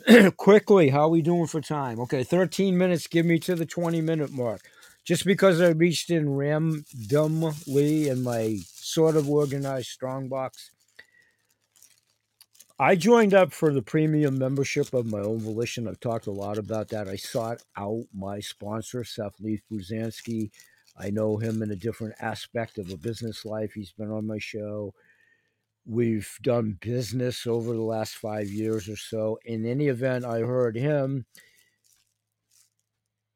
Quickly, 0.39 0.89
how 0.89 1.03
are 1.03 1.09
we 1.11 1.21
doing 1.21 1.47
for 1.47 1.61
time? 1.61 2.01
Okay, 2.01 2.25
13 2.25 2.79
minutes. 2.79 3.07
Give 3.07 3.27
me 3.27 3.39
to 3.41 3.55
the 3.55 3.67
20 3.67 4.01
minute 4.01 4.33
mark. 4.33 4.63
Just 5.05 5.27
because 5.27 5.61
I 5.61 5.69
reached 5.69 6.09
in 6.09 6.35
randomly 6.35 8.09
in 8.09 8.23
my 8.23 8.57
sort 8.65 9.17
of 9.17 9.29
organized 9.29 9.89
strongbox, 9.89 10.71
I 12.79 12.97
joined 12.97 13.35
up 13.35 13.53
for 13.53 13.75
the 13.75 13.83
premium 13.83 14.39
membership 14.39 14.95
of 14.95 15.05
my 15.05 15.21
own 15.21 15.39
volition. 15.39 15.87
I've 15.87 16.01
talked 16.01 16.29
a 16.29 16.33
lot 16.33 16.57
about 16.57 16.89
that. 16.89 17.09
I 17.09 17.17
sought 17.17 17.63
out 17.77 18.05
my 18.15 18.41
sponsor, 18.41 19.05
Seth 19.05 19.39
Leaf 19.39 19.61
Pruzansky. 19.71 20.51
I 20.97 21.11
know 21.11 21.37
him 21.37 21.63
in 21.63 21.71
a 21.71 21.77
different 21.77 22.15
aspect 22.21 22.79
of 22.79 22.91
a 22.91 22.97
business 22.97 23.45
life. 23.45 23.73
He's 23.75 23.93
been 23.93 24.11
on 24.11 24.27
my 24.27 24.39
show. 24.39 24.95
We've 25.85 26.31
done 26.43 26.79
business 26.81 27.47
over 27.47 27.73
the 27.73 27.83
last 27.83 28.15
five 28.15 28.49
years 28.49 28.89
or 28.89 28.97
so. 28.97 29.39
In 29.45 29.67
any 29.67 29.89
event, 29.89 30.25
I 30.25 30.41
heard 30.41 30.77
him. 30.77 31.27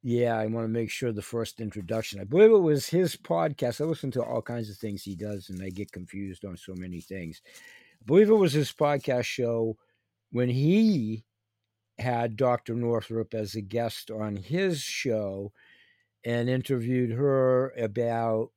Yeah, 0.02 0.38
I 0.38 0.46
want 0.46 0.64
to 0.64 0.68
make 0.68 0.90
sure 0.90 1.10
the 1.10 1.22
first 1.22 1.60
introduction. 1.60 2.20
I 2.20 2.24
believe 2.24 2.52
it 2.52 2.58
was 2.58 2.88
his 2.88 3.16
podcast. 3.16 3.80
I 3.80 3.84
listen 3.84 4.12
to 4.12 4.22
all 4.22 4.42
kinds 4.42 4.70
of 4.70 4.76
things 4.76 5.02
he 5.02 5.16
does, 5.16 5.50
and 5.50 5.60
I 5.60 5.70
get 5.70 5.90
confused 5.90 6.44
on 6.44 6.56
so 6.56 6.74
many 6.76 7.00
things. 7.00 7.42
I 8.00 8.04
believe 8.04 8.30
it 8.30 8.34
was 8.34 8.52
his 8.52 8.70
podcast 8.70 9.24
show 9.24 9.76
when 10.30 10.48
he 10.48 11.24
had 11.98 12.36
Dr. 12.36 12.74
Northrup 12.74 13.34
as 13.34 13.56
a 13.56 13.60
guest 13.60 14.12
on 14.12 14.36
his 14.36 14.80
show 14.80 15.52
and 16.24 16.48
interviewed 16.48 17.10
her 17.10 17.70
about 17.70 18.50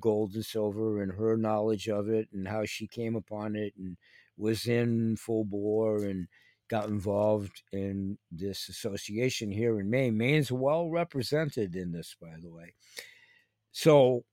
gold 0.00 0.34
and 0.34 0.44
silver 0.44 1.02
and 1.02 1.12
her 1.12 1.36
knowledge 1.36 1.88
of 1.88 2.08
it 2.08 2.28
and 2.32 2.46
how 2.46 2.64
she 2.64 2.86
came 2.86 3.16
upon 3.16 3.56
it 3.56 3.72
and 3.76 3.96
was 4.36 4.66
in 4.66 5.16
full 5.16 5.44
bore 5.44 6.04
and 6.04 6.28
got 6.68 6.88
involved 6.88 7.62
in 7.72 8.18
this 8.30 8.68
association 8.68 9.50
here 9.50 9.80
in 9.80 9.90
Maine. 9.90 10.16
Maine's 10.16 10.52
well 10.52 10.88
represented 10.90 11.74
in 11.74 11.92
this, 11.92 12.14
by 12.20 12.34
the 12.40 12.50
way. 12.50 12.74
So, 13.72 14.24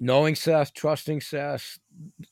knowing 0.00 0.34
Seth, 0.34 0.72
trusting 0.72 1.20
Seth, 1.20 1.78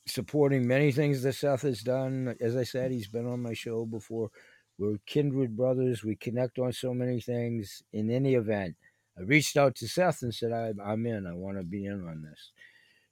supporting 0.07 0.67
many 0.67 0.93
things 0.93 1.23
that 1.23 1.35
Seth 1.35 1.63
has 1.63 1.83
done. 1.83 2.37
As 2.41 2.57
I 2.57 2.63
said, 2.63 2.93
he's 2.93 3.09
been 3.09 3.27
on 3.27 3.43
my 3.43 3.53
show 3.53 3.85
before. 3.85 4.31
We're 4.79 4.99
kindred 5.07 5.57
brothers. 5.57 6.05
We 6.05 6.17
connect 6.17 6.59
on 6.59 6.73
so 6.73 6.95
many 6.95 7.21
things. 7.21 7.83
In 7.93 8.11
any 8.11 8.35
event, 8.35 8.77
I 9.19 9.23
reached 9.23 9.57
out 9.57 9.75
to 9.77 9.89
Seth 9.89 10.23
and 10.23 10.35
said, 10.35 10.53
I'm 10.53 11.07
in. 11.07 11.27
I 11.27 11.33
want 11.33 11.59
to 11.59 11.65
be 11.65 11.87
in 11.87 12.07
on 12.07 12.23
this. 12.23 12.53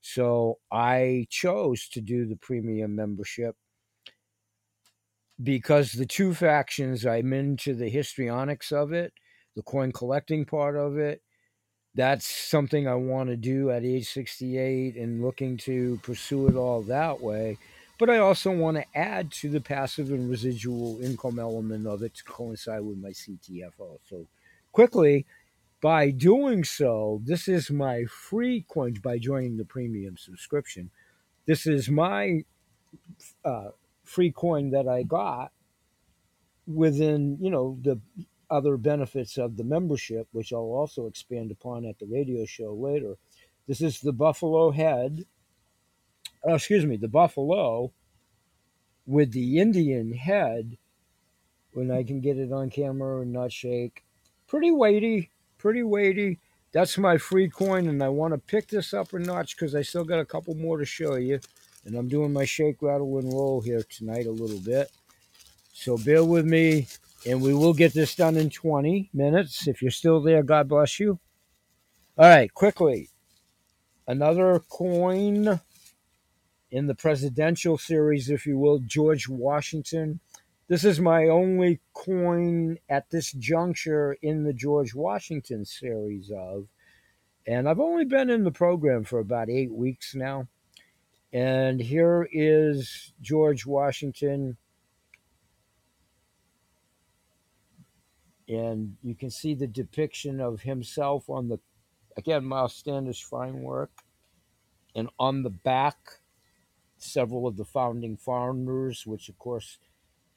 So 0.01 0.59
I 0.71 1.27
chose 1.31 1.89
to 1.91 2.01
do 2.01 2.27
the 2.27 2.37
premium 2.37 2.95
membership 2.95 3.57
because 5.43 5.93
the 5.93 6.07
two 6.07 6.35
factions, 6.35 7.07
I'm 7.07 7.33
into 7.33 7.75
the 7.75 7.89
histrionics 7.89 8.71
of 8.71 8.93
it, 8.93 9.13
the 9.57 9.63
coin 9.63 9.93
collecting 9.93 10.45
part 10.45 10.77
of 10.77 10.99
it, 10.99 11.23
that's 11.95 12.27
something 12.27 12.89
I 12.89 12.97
want 12.97 13.31
to 13.31 13.37
do 13.37 13.71
at 13.71 13.85
age 13.85 14.13
68 14.13 14.97
and 14.97 15.23
looking 15.23 15.57
to 15.59 15.99
pursue 16.03 16.49
it 16.49 16.57
all 16.57 16.83
that 16.83 17.21
way. 17.21 17.57
But 17.99 18.11
I 18.11 18.19
also 18.19 18.51
want 18.51 18.77
to 18.77 18.99
add 18.99 19.31
to 19.33 19.49
the 19.49 19.61
passive 19.61 20.11
and 20.11 20.29
residual 20.29 21.01
income 21.01 21.39
element 21.39 21.87
of 21.87 22.03
it 22.03 22.15
to 22.17 22.25
coincide 22.25 22.83
with 22.83 22.99
my 22.99 23.11
CTFO. 23.11 23.99
So, 24.09 24.27
quickly, 24.73 25.25
by 25.85 26.11
doing 26.11 26.65
so, 26.65 27.21
this 27.25 27.47
is 27.47 27.71
my 27.71 28.05
free 28.05 28.65
coin 28.71 28.95
by 29.03 29.19
joining 29.19 29.59
the 29.59 29.67
premium 29.67 30.17
subscription. 30.17 30.91
This 31.45 31.67
is 31.67 31.91
my 31.91 32.45
uh, 33.45 33.69
free 34.03 34.33
coin 34.33 34.71
that 34.71 34.89
I 34.89 35.03
got 35.03 35.53
within, 36.67 37.37
you 37.39 37.51
know, 37.51 37.77
the 37.83 38.01
other 38.49 38.79
benefits 38.79 39.37
of 39.37 39.59
the 39.59 39.65
membership, 39.65 40.27
which 40.33 40.55
I'll 40.55 40.61
also 40.61 41.07
expand 41.07 41.51
upon 41.51 41.85
at 41.85 41.99
the 41.99 42.07
radio 42.07 42.47
show 42.47 42.73
later. 42.73 43.17
This 43.69 43.83
is 43.83 44.01
the 44.01 44.15
Buffalo 44.15 44.71
head, 44.71 45.27
oh, 46.45 46.55
excuse 46.55 46.87
me, 46.87 46.97
the 46.97 47.09
Buffalo 47.09 47.93
with 49.05 49.33
the 49.33 49.59
Indian 49.59 50.15
head 50.15 50.79
when 51.75 51.91
I 51.91 52.05
can 52.05 52.23
get 52.23 52.39
it 52.39 52.53
on 52.53 52.71
camera 52.71 53.21
and 53.21 53.35
not 53.35 53.53
shake. 53.53 54.03
Pretty 54.47 54.71
weighty, 54.71 55.31
pretty 55.65 55.83
weighty. 55.83 56.39
That's 56.73 56.99
my 56.99 57.17
free 57.17 57.49
coin, 57.49 57.89
and 57.89 58.03
I 58.03 58.11
want 58.11 58.35
to 58.35 58.39
pick 58.39 58.69
this 58.69 58.93
up 58.93 59.15
a 59.15 59.19
notch 59.19 59.57
because 59.57 59.75
I 59.75 59.81
still 59.81 60.05
got 60.05 60.21
a 60.21 60.25
couple 60.27 60.55
more 60.55 60.77
to 60.77 60.85
show 60.85 61.15
you. 61.15 61.41
And 61.87 61.97
I'm 61.97 62.07
doing 62.07 62.35
my 62.35 62.45
shake, 62.45 62.83
rattle, 62.83 63.17
and 63.17 63.33
roll 63.33 63.63
here 63.63 63.83
tonight 63.89 64.27
a 64.27 64.31
little 64.31 64.61
bit. 64.61 64.91
So 65.73 65.97
bear 65.97 66.23
with 66.23 66.45
me, 66.45 66.89
and 67.27 67.41
we 67.41 67.55
will 67.55 67.73
get 67.73 67.95
this 67.95 68.15
done 68.15 68.37
in 68.37 68.51
20 68.51 69.09
minutes. 69.15 69.67
If 69.67 69.81
you're 69.81 69.91
still 69.91 70.21
there, 70.21 70.43
God 70.43 70.69
bless 70.69 71.01
you. 71.01 71.19
All 72.19 72.29
right, 72.29 72.53
quickly. 72.53 73.09
Another 74.07 74.61
coin 74.69 75.61
in 76.71 76.87
the 76.89 76.95
presidential 76.95 77.79
series, 77.79 78.29
if 78.29 78.45
you 78.45 78.59
will, 78.59 78.81
George 78.81 79.31
Washington. 79.31 80.21
This 80.67 80.85
is 80.85 80.99
my 80.99 81.29
only 81.29 81.81
coin 81.93 82.79
at 82.89 83.11
this 83.11 83.33
juncture 83.33 84.17
in 84.23 84.45
the 84.45 84.53
George 84.53 84.95
Washington 84.95 85.65
series 85.65 86.31
of. 86.35 86.69
And 87.47 87.69
I've 87.69 87.81
only 87.81 88.07
been 88.07 88.31
in 88.31 88.45
the 88.45 88.51
program 88.51 89.05
for 89.05 89.19
about 89.19 89.51
eight 89.51 89.73
weeks 89.73 90.15
now. 90.15 90.49
And 91.33 91.81
here 91.81 92.27
is 92.33 93.13
George 93.21 93.67
Washington 93.67 94.57
and 98.49 98.97
you 99.03 99.15
can 99.15 99.31
see 99.31 99.55
the 99.55 99.67
depiction 99.67 100.41
of 100.41 100.61
himself 100.61 101.29
on 101.31 101.49
the 101.49 101.59
again 102.17 102.45
Miles 102.45 102.75
Standish 102.75 103.25
fine 103.25 103.63
work, 103.63 103.91
and 104.95 105.09
on 105.19 105.43
the 105.43 105.51
back, 105.51 106.21
several 106.99 107.47
of 107.47 107.57
the 107.57 107.65
founding 107.65 108.17
founders, 108.17 109.07
which 109.07 109.29
of 109.29 109.39
course 109.39 109.79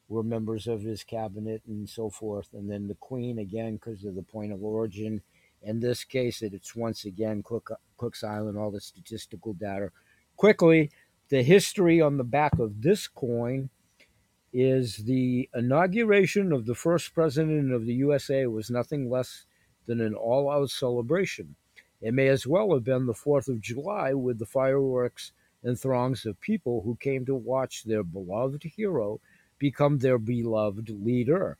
were 0.08 0.22
members 0.22 0.66
of 0.66 0.82
his 0.82 1.04
cabinet 1.04 1.62
and 1.66 1.88
so 1.88 2.08
forth, 2.08 2.48
and 2.54 2.70
then 2.70 2.88
the 2.88 2.94
Queen 2.94 3.38
again 3.38 3.74
because 3.74 4.04
of 4.04 4.14
the 4.14 4.22
point 4.22 4.52
of 4.52 4.64
origin. 4.64 5.20
In 5.62 5.80
this 5.80 6.04
case, 6.04 6.40
it's 6.40 6.74
once 6.74 7.04
again 7.04 7.42
Cook, 7.42 7.70
Cook's 7.96 8.24
Island, 8.24 8.56
all 8.56 8.70
the 8.70 8.80
statistical 8.80 9.52
data. 9.52 9.90
Quickly, 10.36 10.90
the 11.28 11.42
history 11.42 12.00
on 12.00 12.16
the 12.16 12.24
back 12.24 12.58
of 12.58 12.80
this 12.80 13.06
coin 13.06 13.68
is 14.52 14.98
the 14.98 15.48
inauguration 15.54 16.52
of 16.52 16.64
the 16.64 16.74
first 16.74 17.12
president 17.12 17.72
of 17.72 17.84
the 17.84 17.94
USA 17.94 18.46
was 18.46 18.70
nothing 18.70 19.10
less 19.10 19.44
than 19.86 20.00
an 20.00 20.14
all 20.14 20.50
out 20.50 20.70
celebration. 20.70 21.54
It 22.00 22.14
may 22.14 22.28
as 22.28 22.46
well 22.46 22.72
have 22.72 22.84
been 22.84 23.06
the 23.06 23.12
4th 23.12 23.48
of 23.48 23.60
July 23.60 24.14
with 24.14 24.38
the 24.38 24.46
fireworks 24.46 25.32
and 25.62 25.78
throngs 25.78 26.24
of 26.24 26.40
people 26.40 26.82
who 26.82 26.96
came 26.96 27.26
to 27.26 27.34
watch 27.34 27.84
their 27.84 28.04
beloved 28.04 28.62
hero 28.62 29.20
become 29.58 29.98
their 29.98 30.18
beloved 30.18 30.90
leader. 30.90 31.58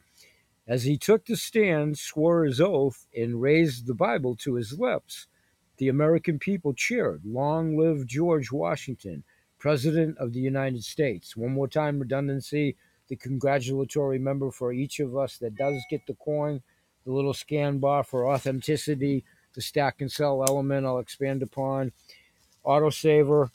As 0.67 0.85
he 0.85 0.99
took 0.99 1.25
the 1.25 1.37
stand, 1.37 1.99
swore 1.99 2.45
his 2.45 2.61
oath, 2.61 3.07
and 3.17 3.41
raised 3.41 3.87
the 3.87 3.95
Bible 3.95 4.37
to 4.37 4.55
his 4.55 4.79
lips, 4.79 5.27
the 5.79 5.89
American 5.89 6.39
people 6.39 6.75
cheered, 6.75 7.23
Long 7.25 7.77
live 7.77 8.07
George 8.07 8.53
Washington! 8.53 9.25
President 9.59 10.17
of 10.19 10.33
the 10.33 10.41
United 10.41 10.85
States. 10.85 11.37
One 11.37 11.53
more 11.53 11.69
time, 11.69 11.99
redundancy. 11.99 12.77
The 13.09 13.17
congratulatory 13.17 14.19
member 14.19 14.51
for 14.51 14.73
each 14.73 15.01
of 15.01 15.17
us 15.17 15.39
that 15.39 15.57
does 15.57 15.83
get 15.91 16.07
the 16.07 16.15
coin, 16.15 16.63
the 17.05 17.13
little 17.13 17.35
scan 17.35 17.79
bar 17.79 18.05
for 18.05 18.31
authenticity, 18.31 19.25
the 19.55 19.63
stack 19.63 20.01
and 20.01 20.13
sell 20.13 20.45
element 20.47 20.87
I'll 20.87 20.99
expand 20.99 21.43
upon, 21.43 21.93
autosaver, 22.65 23.51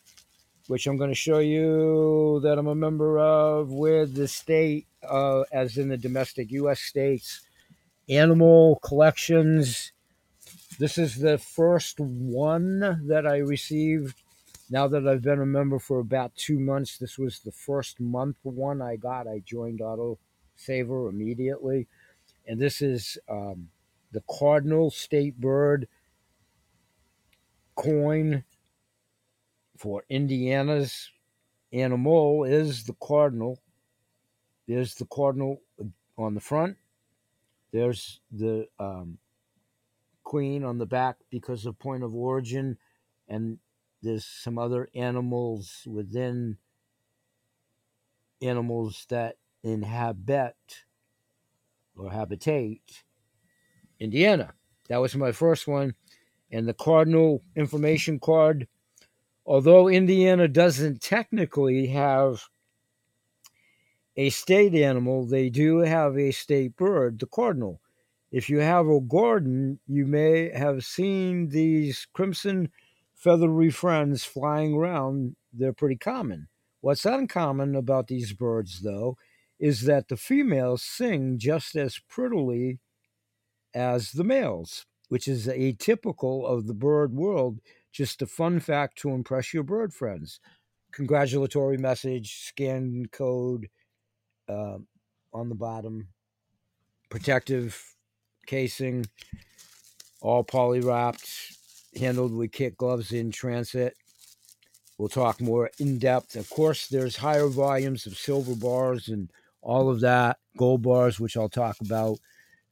which 0.67 0.88
I'm 0.88 0.97
going 0.97 1.10
to 1.10 1.15
show 1.15 1.39
you 1.39 2.39
that 2.43 2.58
I'm 2.58 2.67
a 2.67 2.76
member 2.76 3.19
of 3.19 3.71
with 3.71 4.15
the 4.15 4.28
state, 4.28 4.88
uh, 5.08 5.41
as 5.52 5.78
in 5.78 5.89
the 5.89 5.97
domestic 5.97 6.52
U.S. 6.52 6.80
states, 6.82 7.41
animal 8.08 8.80
collections. 8.84 9.91
This 10.80 10.97
is 10.97 11.17
the 11.17 11.38
first 11.38 11.99
one 11.99 13.08
that 13.08 13.28
I 13.28 13.38
received 13.38 14.15
now 14.73 14.88
that 14.88 15.08
I've 15.08 15.21
been 15.21 15.39
a 15.39 15.45
member 15.45 15.78
for 15.78 15.99
about 15.99 16.36
two 16.36 16.60
months, 16.60 16.97
this 16.97 17.19
was 17.19 17.39
the 17.39 17.52
first 17.52 17.99
month 17.99 18.38
one 18.41 18.82
I 18.82 18.95
got. 18.95 19.28
I 19.28 19.39
joined 19.45 19.82
Auto 19.82 20.17
Saver 20.56 21.10
immediately. 21.10 21.88
And 22.47 22.60
this 22.60 22.82
is 22.82 23.19
um, 23.30 23.69
the 24.12 24.23
Cardinal 24.28 24.89
State 24.89 25.39
Bird 25.39 25.88
coin 27.76 28.43
for 29.77 30.03
Indiana's 30.09 31.09
animal 31.71 32.43
is 32.43 32.83
the 32.83 32.95
cardinal. 33.01 33.59
There's 34.67 34.95
the 34.95 35.05
cardinal 35.05 35.62
on 36.17 36.36
the 36.36 36.39
front. 36.39 36.77
There's 37.71 38.21
the 38.31 38.67
um, 38.79 39.17
queen 40.23 40.63
on 40.63 40.77
the 40.77 40.86
back 40.86 41.17
because 41.29 41.65
of 41.65 41.79
point 41.79 42.03
of 42.03 42.15
origin. 42.15 42.77
And 43.27 43.57
there's 44.01 44.25
some 44.25 44.57
other 44.59 44.89
animals 44.93 45.83
within 45.88 46.57
animals 48.41 49.05
that 49.09 49.38
inhabit 49.63 50.55
or 51.95 52.12
habitate 52.12 53.03
Indiana. 53.99 54.53
That 54.89 54.97
was 54.97 55.15
my 55.15 55.31
first 55.31 55.67
one. 55.67 55.95
And 56.51 56.67
the 56.67 56.73
cardinal 56.73 57.41
information 57.55 58.19
card, 58.19 58.67
although 59.45 59.88
Indiana 59.88 60.47
doesn't 60.47 61.01
technically 61.01 61.88
have 61.88 62.43
a 64.15 64.29
state 64.29 64.75
animal, 64.75 65.25
they 65.25 65.49
do 65.49 65.79
have 65.79 66.17
a 66.17 66.32
state 66.32 66.75
bird, 66.75 67.19
the 67.19 67.25
cardinal. 67.25 67.82
If 68.32 68.49
you 68.49 68.60
have 68.60 68.88
a 68.88 68.99
garden, 69.01 69.79
you 69.88 70.06
may 70.06 70.49
have 70.49 70.86
seen 70.86 71.49
these 71.49 72.08
crimson 72.13 72.71
feathery 73.13 73.69
friends 73.69 74.23
flying 74.23 74.73
around, 74.73 75.36
they're 75.51 75.73
pretty 75.73 75.97
common. 75.97 76.47
What's 76.82 77.06
uncommon 77.06 77.75
about 77.75 78.08
these 78.08 78.34
birds, 78.34 78.82
though, 78.82 79.17
is 79.60 79.84
that 79.84 80.10
the 80.10 80.17
females 80.17 80.84
sing 80.84 81.38
just 81.38 81.75
as 81.75 81.99
prettily 82.10 82.79
as 83.73 84.12
the 84.12 84.23
males, 84.23 84.86
which 85.08 85.27
is 85.27 85.47
atypical 85.47 86.45
of 86.45 86.67
the 86.67 86.73
bird 86.73 87.13
world. 87.13 87.60
Just 87.93 88.23
a 88.23 88.27
fun 88.27 88.60
fact 88.60 88.97
to 88.99 89.12
impress 89.12 89.53
your 89.53 89.63
bird 89.63 89.93
friends. 89.93 90.39
Congratulatory 90.91 91.77
message, 91.77 92.43
scan 92.43 93.06
code 93.12 93.69
uh, 94.49 94.79
on 95.32 95.49
the 95.49 95.56
bottom, 95.56 96.08
protective 97.10 97.79
casing, 98.47 99.06
all 100.21 100.43
poly 100.43 100.79
wrapped, 100.79 101.29
handled 101.95 102.34
with 102.34 102.51
kit 102.51 102.75
gloves 102.77 103.12
in 103.12 103.32
transit. 103.32 103.95
We'll 104.97 105.10
talk 105.10 105.39
more 105.39 105.69
in 105.79 105.99
depth. 105.99 106.36
Of 106.36 106.49
course, 106.49 106.88
there's 106.88 107.17
higher 107.17 107.47
volumes 107.47 108.08
of 108.08 108.17
silver 108.17 108.56
bars 108.56 109.08
and 109.08 109.29
all 109.62 109.89
of 109.89 110.01
that, 110.01 110.38
gold 110.58 110.82
bars, 110.82 111.19
which 111.19 111.38
I'll 111.38 111.49
talk 111.49 111.77
about, 111.82 112.17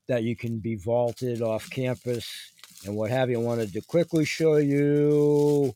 that 0.07 0.23
you 0.23 0.35
can 0.35 0.59
be 0.59 0.75
vaulted 0.75 1.41
off 1.41 1.69
campus 1.69 2.51
and 2.85 2.95
what 2.95 3.11
have 3.11 3.29
you. 3.29 3.39
I 3.39 3.43
wanted 3.43 3.73
to 3.73 3.81
quickly 3.81 4.25
show 4.25 4.57
you. 4.57 5.73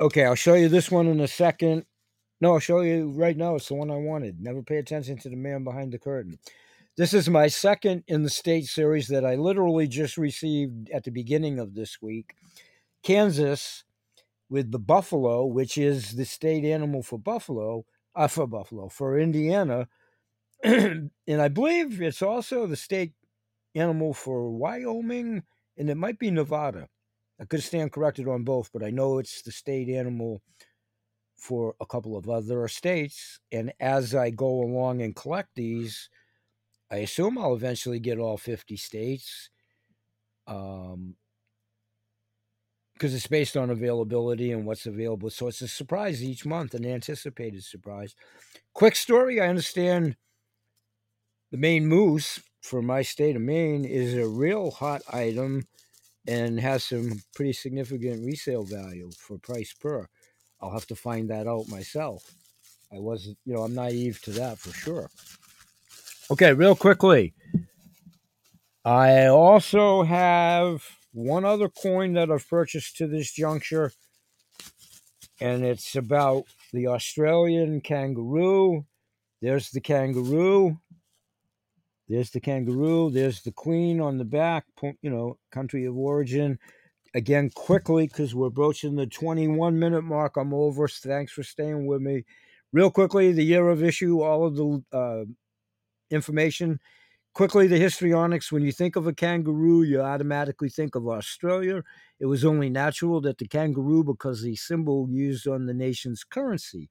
Okay, 0.00 0.24
I'll 0.24 0.34
show 0.34 0.54
you 0.54 0.68
this 0.68 0.90
one 0.90 1.06
in 1.06 1.20
a 1.20 1.28
second. 1.28 1.84
No, 2.40 2.54
I'll 2.54 2.58
show 2.58 2.80
you 2.80 3.12
right 3.12 3.36
now. 3.36 3.54
It's 3.54 3.68
the 3.68 3.74
one 3.74 3.90
I 3.90 3.96
wanted. 3.96 4.40
Never 4.40 4.62
pay 4.62 4.76
attention 4.76 5.16
to 5.18 5.30
the 5.30 5.36
man 5.36 5.64
behind 5.64 5.92
the 5.92 5.98
curtain. 5.98 6.38
This 6.96 7.14
is 7.14 7.28
my 7.28 7.48
second 7.48 8.04
in 8.06 8.22
the 8.22 8.30
state 8.30 8.66
series 8.66 9.08
that 9.08 9.24
I 9.24 9.34
literally 9.34 9.86
just 9.86 10.16
received 10.16 10.90
at 10.90 11.04
the 11.04 11.10
beginning 11.10 11.58
of 11.58 11.74
this 11.74 12.00
week. 12.00 12.34
Kansas 13.02 13.84
with 14.48 14.70
the 14.70 14.78
buffalo, 14.78 15.44
which 15.44 15.76
is 15.76 16.12
the 16.16 16.24
state 16.24 16.64
animal 16.64 17.02
for 17.02 17.18
buffalo, 17.18 17.84
uh, 18.14 18.28
for 18.28 18.46
buffalo, 18.46 18.88
for 18.88 19.18
Indiana. 19.18 19.88
and 20.62 21.10
I 21.28 21.48
believe 21.48 22.00
it's 22.00 22.22
also 22.22 22.66
the 22.66 22.76
state 22.76 23.12
animal 23.76 24.14
for 24.14 24.50
Wyoming, 24.50 25.42
and 25.76 25.90
it 25.90 25.96
might 25.96 26.18
be 26.18 26.30
Nevada. 26.30 26.88
I 27.40 27.44
could 27.44 27.62
stand 27.62 27.92
corrected 27.92 28.28
on 28.28 28.44
both, 28.44 28.70
but 28.72 28.82
I 28.82 28.90
know 28.90 29.18
it's 29.18 29.42
the 29.42 29.52
state 29.52 29.88
animal 29.88 30.42
for 31.36 31.74
a 31.80 31.86
couple 31.86 32.16
of 32.16 32.28
other 32.28 32.66
states. 32.68 33.38
And 33.52 33.72
as 33.78 34.14
I 34.14 34.30
go 34.30 34.62
along 34.62 35.02
and 35.02 35.14
collect 35.14 35.50
these, 35.54 36.08
I 36.90 36.96
assume 36.96 37.36
I'll 37.36 37.54
eventually 37.54 38.00
get 38.00 38.18
all 38.18 38.38
50 38.38 38.76
states. 38.76 39.50
Um, 40.46 41.16
because 42.94 43.14
it's 43.14 43.26
based 43.26 43.58
on 43.58 43.68
availability 43.68 44.52
and 44.52 44.64
what's 44.64 44.86
available. 44.86 45.28
So 45.28 45.48
it's 45.48 45.60
a 45.60 45.68
surprise 45.68 46.24
each 46.24 46.46
month, 46.46 46.72
an 46.72 46.86
anticipated 46.86 47.62
surprise. 47.62 48.14
Quick 48.72 48.96
story 48.96 49.38
I 49.38 49.48
understand 49.48 50.16
the 51.50 51.58
Maine 51.58 51.86
moose 51.86 52.40
for 52.66 52.82
my 52.82 53.00
state 53.00 53.36
of 53.36 53.42
Maine 53.42 53.84
is 53.84 54.14
a 54.14 54.26
real 54.26 54.72
hot 54.72 55.00
item 55.12 55.64
and 56.26 56.58
has 56.58 56.82
some 56.82 57.22
pretty 57.32 57.52
significant 57.52 58.26
resale 58.26 58.64
value 58.64 59.08
for 59.16 59.38
price 59.38 59.72
per. 59.72 60.08
I'll 60.60 60.72
have 60.72 60.86
to 60.88 60.96
find 60.96 61.30
that 61.30 61.46
out 61.46 61.68
myself. 61.68 62.34
I 62.92 62.98
wasn't, 62.98 63.38
you 63.44 63.54
know, 63.54 63.62
I'm 63.62 63.74
naive 63.74 64.20
to 64.22 64.32
that 64.32 64.58
for 64.58 64.72
sure. 64.72 65.08
Okay, 66.28 66.52
real 66.52 66.74
quickly. 66.74 67.34
I 68.84 69.26
also 69.26 70.02
have 70.02 70.82
one 71.12 71.44
other 71.44 71.68
coin 71.68 72.14
that 72.14 72.32
I've 72.32 72.48
purchased 72.48 72.96
to 72.96 73.06
this 73.06 73.32
juncture, 73.32 73.92
and 75.40 75.64
it's 75.64 75.94
about 75.94 76.44
the 76.72 76.88
Australian 76.88 77.80
kangaroo. 77.80 78.86
There's 79.40 79.70
the 79.70 79.80
kangaroo. 79.80 80.80
There's 82.08 82.30
the 82.30 82.40
kangaroo. 82.40 83.10
There's 83.10 83.42
the 83.42 83.52
queen 83.52 84.00
on 84.00 84.18
the 84.18 84.24
back, 84.24 84.64
you 85.02 85.10
know, 85.10 85.38
country 85.50 85.86
of 85.86 85.96
origin. 85.96 86.58
Again, 87.14 87.50
quickly, 87.54 88.06
because 88.06 88.34
we're 88.34 88.50
broaching 88.50 88.94
the 88.94 89.06
21 89.06 89.78
minute 89.78 90.02
mark. 90.02 90.36
I'm 90.36 90.54
over. 90.54 90.86
Thanks 90.86 91.32
for 91.32 91.42
staying 91.42 91.86
with 91.86 92.02
me. 92.02 92.24
Real 92.72 92.90
quickly, 92.90 93.32
the 93.32 93.44
year 93.44 93.68
of 93.68 93.82
issue, 93.82 94.22
all 94.22 94.46
of 94.46 94.56
the 94.56 94.84
uh, 94.96 95.24
information. 96.10 96.78
Quickly, 97.32 97.66
the 97.66 97.78
histrionics. 97.78 98.52
When 98.52 98.62
you 98.62 98.72
think 98.72 98.96
of 98.96 99.06
a 99.06 99.12
kangaroo, 99.12 99.82
you 99.82 100.00
automatically 100.00 100.68
think 100.68 100.94
of 100.94 101.08
Australia. 101.08 101.82
It 102.20 102.26
was 102.26 102.44
only 102.44 102.70
natural 102.70 103.20
that 103.22 103.38
the 103.38 103.48
kangaroo, 103.48 104.04
because 104.04 104.42
the 104.42 104.56
symbol 104.56 105.08
used 105.10 105.48
on 105.48 105.66
the 105.66 105.74
nation's 105.74 106.22
currency. 106.22 106.88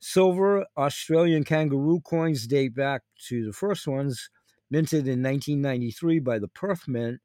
Silver 0.00 0.66
Australian 0.76 1.44
kangaroo 1.44 2.00
coins 2.00 2.46
date 2.46 2.74
back 2.74 3.02
to 3.28 3.44
the 3.46 3.52
first 3.52 3.86
ones 3.86 4.28
minted 4.74 5.06
in 5.06 5.22
1993 5.22 6.18
by 6.18 6.36
the 6.36 6.48
Perth 6.48 6.88
Mint, 6.88 7.20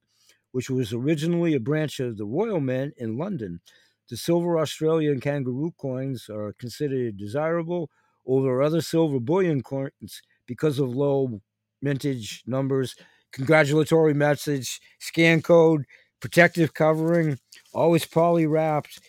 which 0.51 0.69
was 0.69 0.93
originally 0.93 1.55
a 1.55 1.59
branch 1.59 1.99
of 1.99 2.15
the 2.15 2.25
Royal 2.25 2.59
Mint 2.59 2.93
in 2.97 3.17
London. 3.17 3.59
The 4.07 4.17
silver 4.17 4.59
Australian 4.59 5.19
kangaroo 5.19 5.73
coins 5.75 6.29
are 6.29 6.53
considered 6.59 7.17
desirable 7.17 7.89
over 8.27 8.61
other 8.61 8.81
silver 8.81 9.19
bullion 9.19 9.63
coins 9.63 10.21
because 10.45 10.77
of 10.77 10.95
low 10.95 11.41
mintage 11.81 12.43
numbers, 12.45 12.95
congratulatory 13.31 14.13
message, 14.13 14.79
scan 14.99 15.41
code, 15.41 15.85
protective 16.19 16.75
covering, 16.75 17.39
always 17.73 18.05
poly 18.05 18.45
wrapped. 18.45 18.99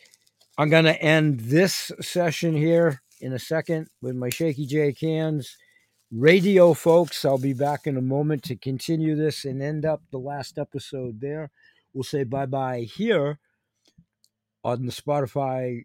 I'm 0.57 0.71
going 0.71 0.87
to 0.87 1.03
end 1.03 1.41
this 1.41 1.93
session 2.01 2.55
here 2.57 3.03
in 3.21 3.35
a 3.35 3.39
second 3.39 3.89
with 4.01 4.17
my 4.17 4.31
Shaky 4.31 4.65
J 4.65 4.95
cans 4.95 5.59
radio 6.11 6.75
folks. 6.75 7.25
I'll 7.25 7.39
be 7.39 7.53
back 7.53 7.87
in 7.87 7.97
a 7.97 8.03
moment 8.03 8.43
to 8.45 8.57
continue 8.57 9.15
this 9.15 9.45
and 9.45 9.63
end 9.63 9.85
up 9.85 10.03
the 10.11 10.19
last 10.19 10.59
episode 10.59 11.21
there. 11.21 11.51
We'll 11.93 12.05
say 12.05 12.25
bye 12.25 12.47
bye 12.47 12.81
here 12.81 13.39
on 14.65 14.87
the 14.87 14.93
Spotify 14.93 15.85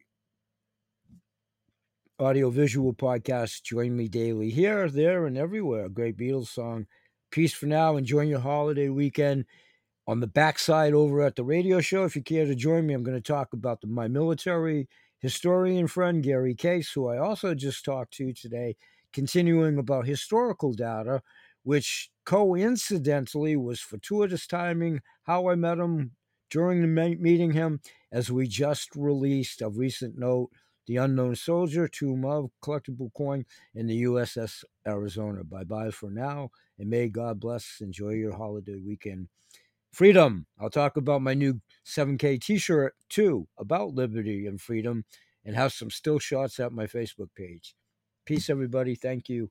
audio 2.20 2.50
visual 2.50 2.94
podcast. 2.94 3.64
Join 3.64 3.96
me 3.96 4.08
daily 4.08 4.50
here, 4.50 4.90
there, 4.90 5.26
and 5.26 5.38
everywhere. 5.38 5.90
Great 5.90 6.18
Beatles 6.18 6.48
song. 6.48 6.88
Peace 7.32 7.54
for 7.54 7.66
now. 7.68 7.98
Enjoy 7.98 8.22
your 8.22 8.40
holiday 8.40 8.90
weekend. 8.90 9.46
On 10.08 10.20
the 10.20 10.28
backside 10.28 10.94
over 10.94 11.24
at 11.24 11.36
the 11.36 11.44
radio 11.44 11.82
show, 11.82 12.04
if 12.04 12.16
you 12.16 12.22
care 12.22 12.46
to 12.46 12.54
join 12.54 12.86
me, 12.86 12.94
I'm 12.94 13.02
going 13.02 13.18
to 13.18 13.22
talk 13.22 13.54
about 13.54 13.82
the, 13.82 13.88
my 13.88 14.08
military 14.08 14.88
historian 15.18 15.88
friend, 15.88 16.22
Gary 16.22 16.54
Case, 16.54 16.92
who 16.92 17.08
I 17.08 17.18
also 17.18 17.56
just 17.56 17.84
talked 17.84 18.14
to 18.14 18.32
today 18.32 18.76
continuing 19.16 19.78
about 19.78 20.06
historical 20.06 20.74
data, 20.74 21.22
which 21.64 22.12
coincidentally 22.26 23.56
was 23.56 23.80
fortuitous 23.80 24.46
timing, 24.46 25.00
how 25.24 25.48
I 25.50 25.56
met 25.56 25.80
him 25.80 26.12
during 26.52 26.82
the 26.82 27.16
meeting 27.18 27.52
him, 27.52 27.80
as 28.12 28.30
we 28.30 28.46
just 28.46 28.90
released 28.94 29.62
a 29.62 29.70
recent 29.70 30.18
note, 30.18 30.50
The 30.86 30.98
Unknown 30.98 31.36
Soldier, 31.38 31.88
Tomb 31.88 32.26
of 32.26 32.52
Collectible 32.62 33.12
Coin 33.14 33.46
in 33.74 33.88
the 33.88 34.04
USS 34.04 34.66
Arizona. 34.86 35.46
Bye 35.46 35.64
bye 35.64 35.92
for 35.92 36.12
now, 36.12 36.50
and 36.78 36.90
may 36.90 37.08
God 37.08 37.40
bless. 37.40 37.78
Enjoy 37.80 38.12
your 38.12 38.36
holiday 38.36 38.80
weekend. 38.86 39.30
Freedom. 39.94 40.46
I'll 40.60 40.70
talk 40.70 40.98
about 40.98 41.22
my 41.22 41.34
new 41.34 41.62
7K 41.86 42.42
t 42.42 42.58
shirt 42.58 42.96
too, 43.08 43.48
about 43.58 43.94
liberty 43.94 44.46
and 44.46 44.60
freedom, 44.60 45.06
and 45.46 45.56
have 45.56 45.72
some 45.72 45.90
still 45.90 46.20
shots 46.20 46.60
at 46.60 46.74
my 46.74 46.86
Facebook 46.86 47.30
page. 47.34 47.76
Peace, 48.26 48.50
everybody. 48.50 48.96
Thank 48.96 49.30
you. 49.30 49.50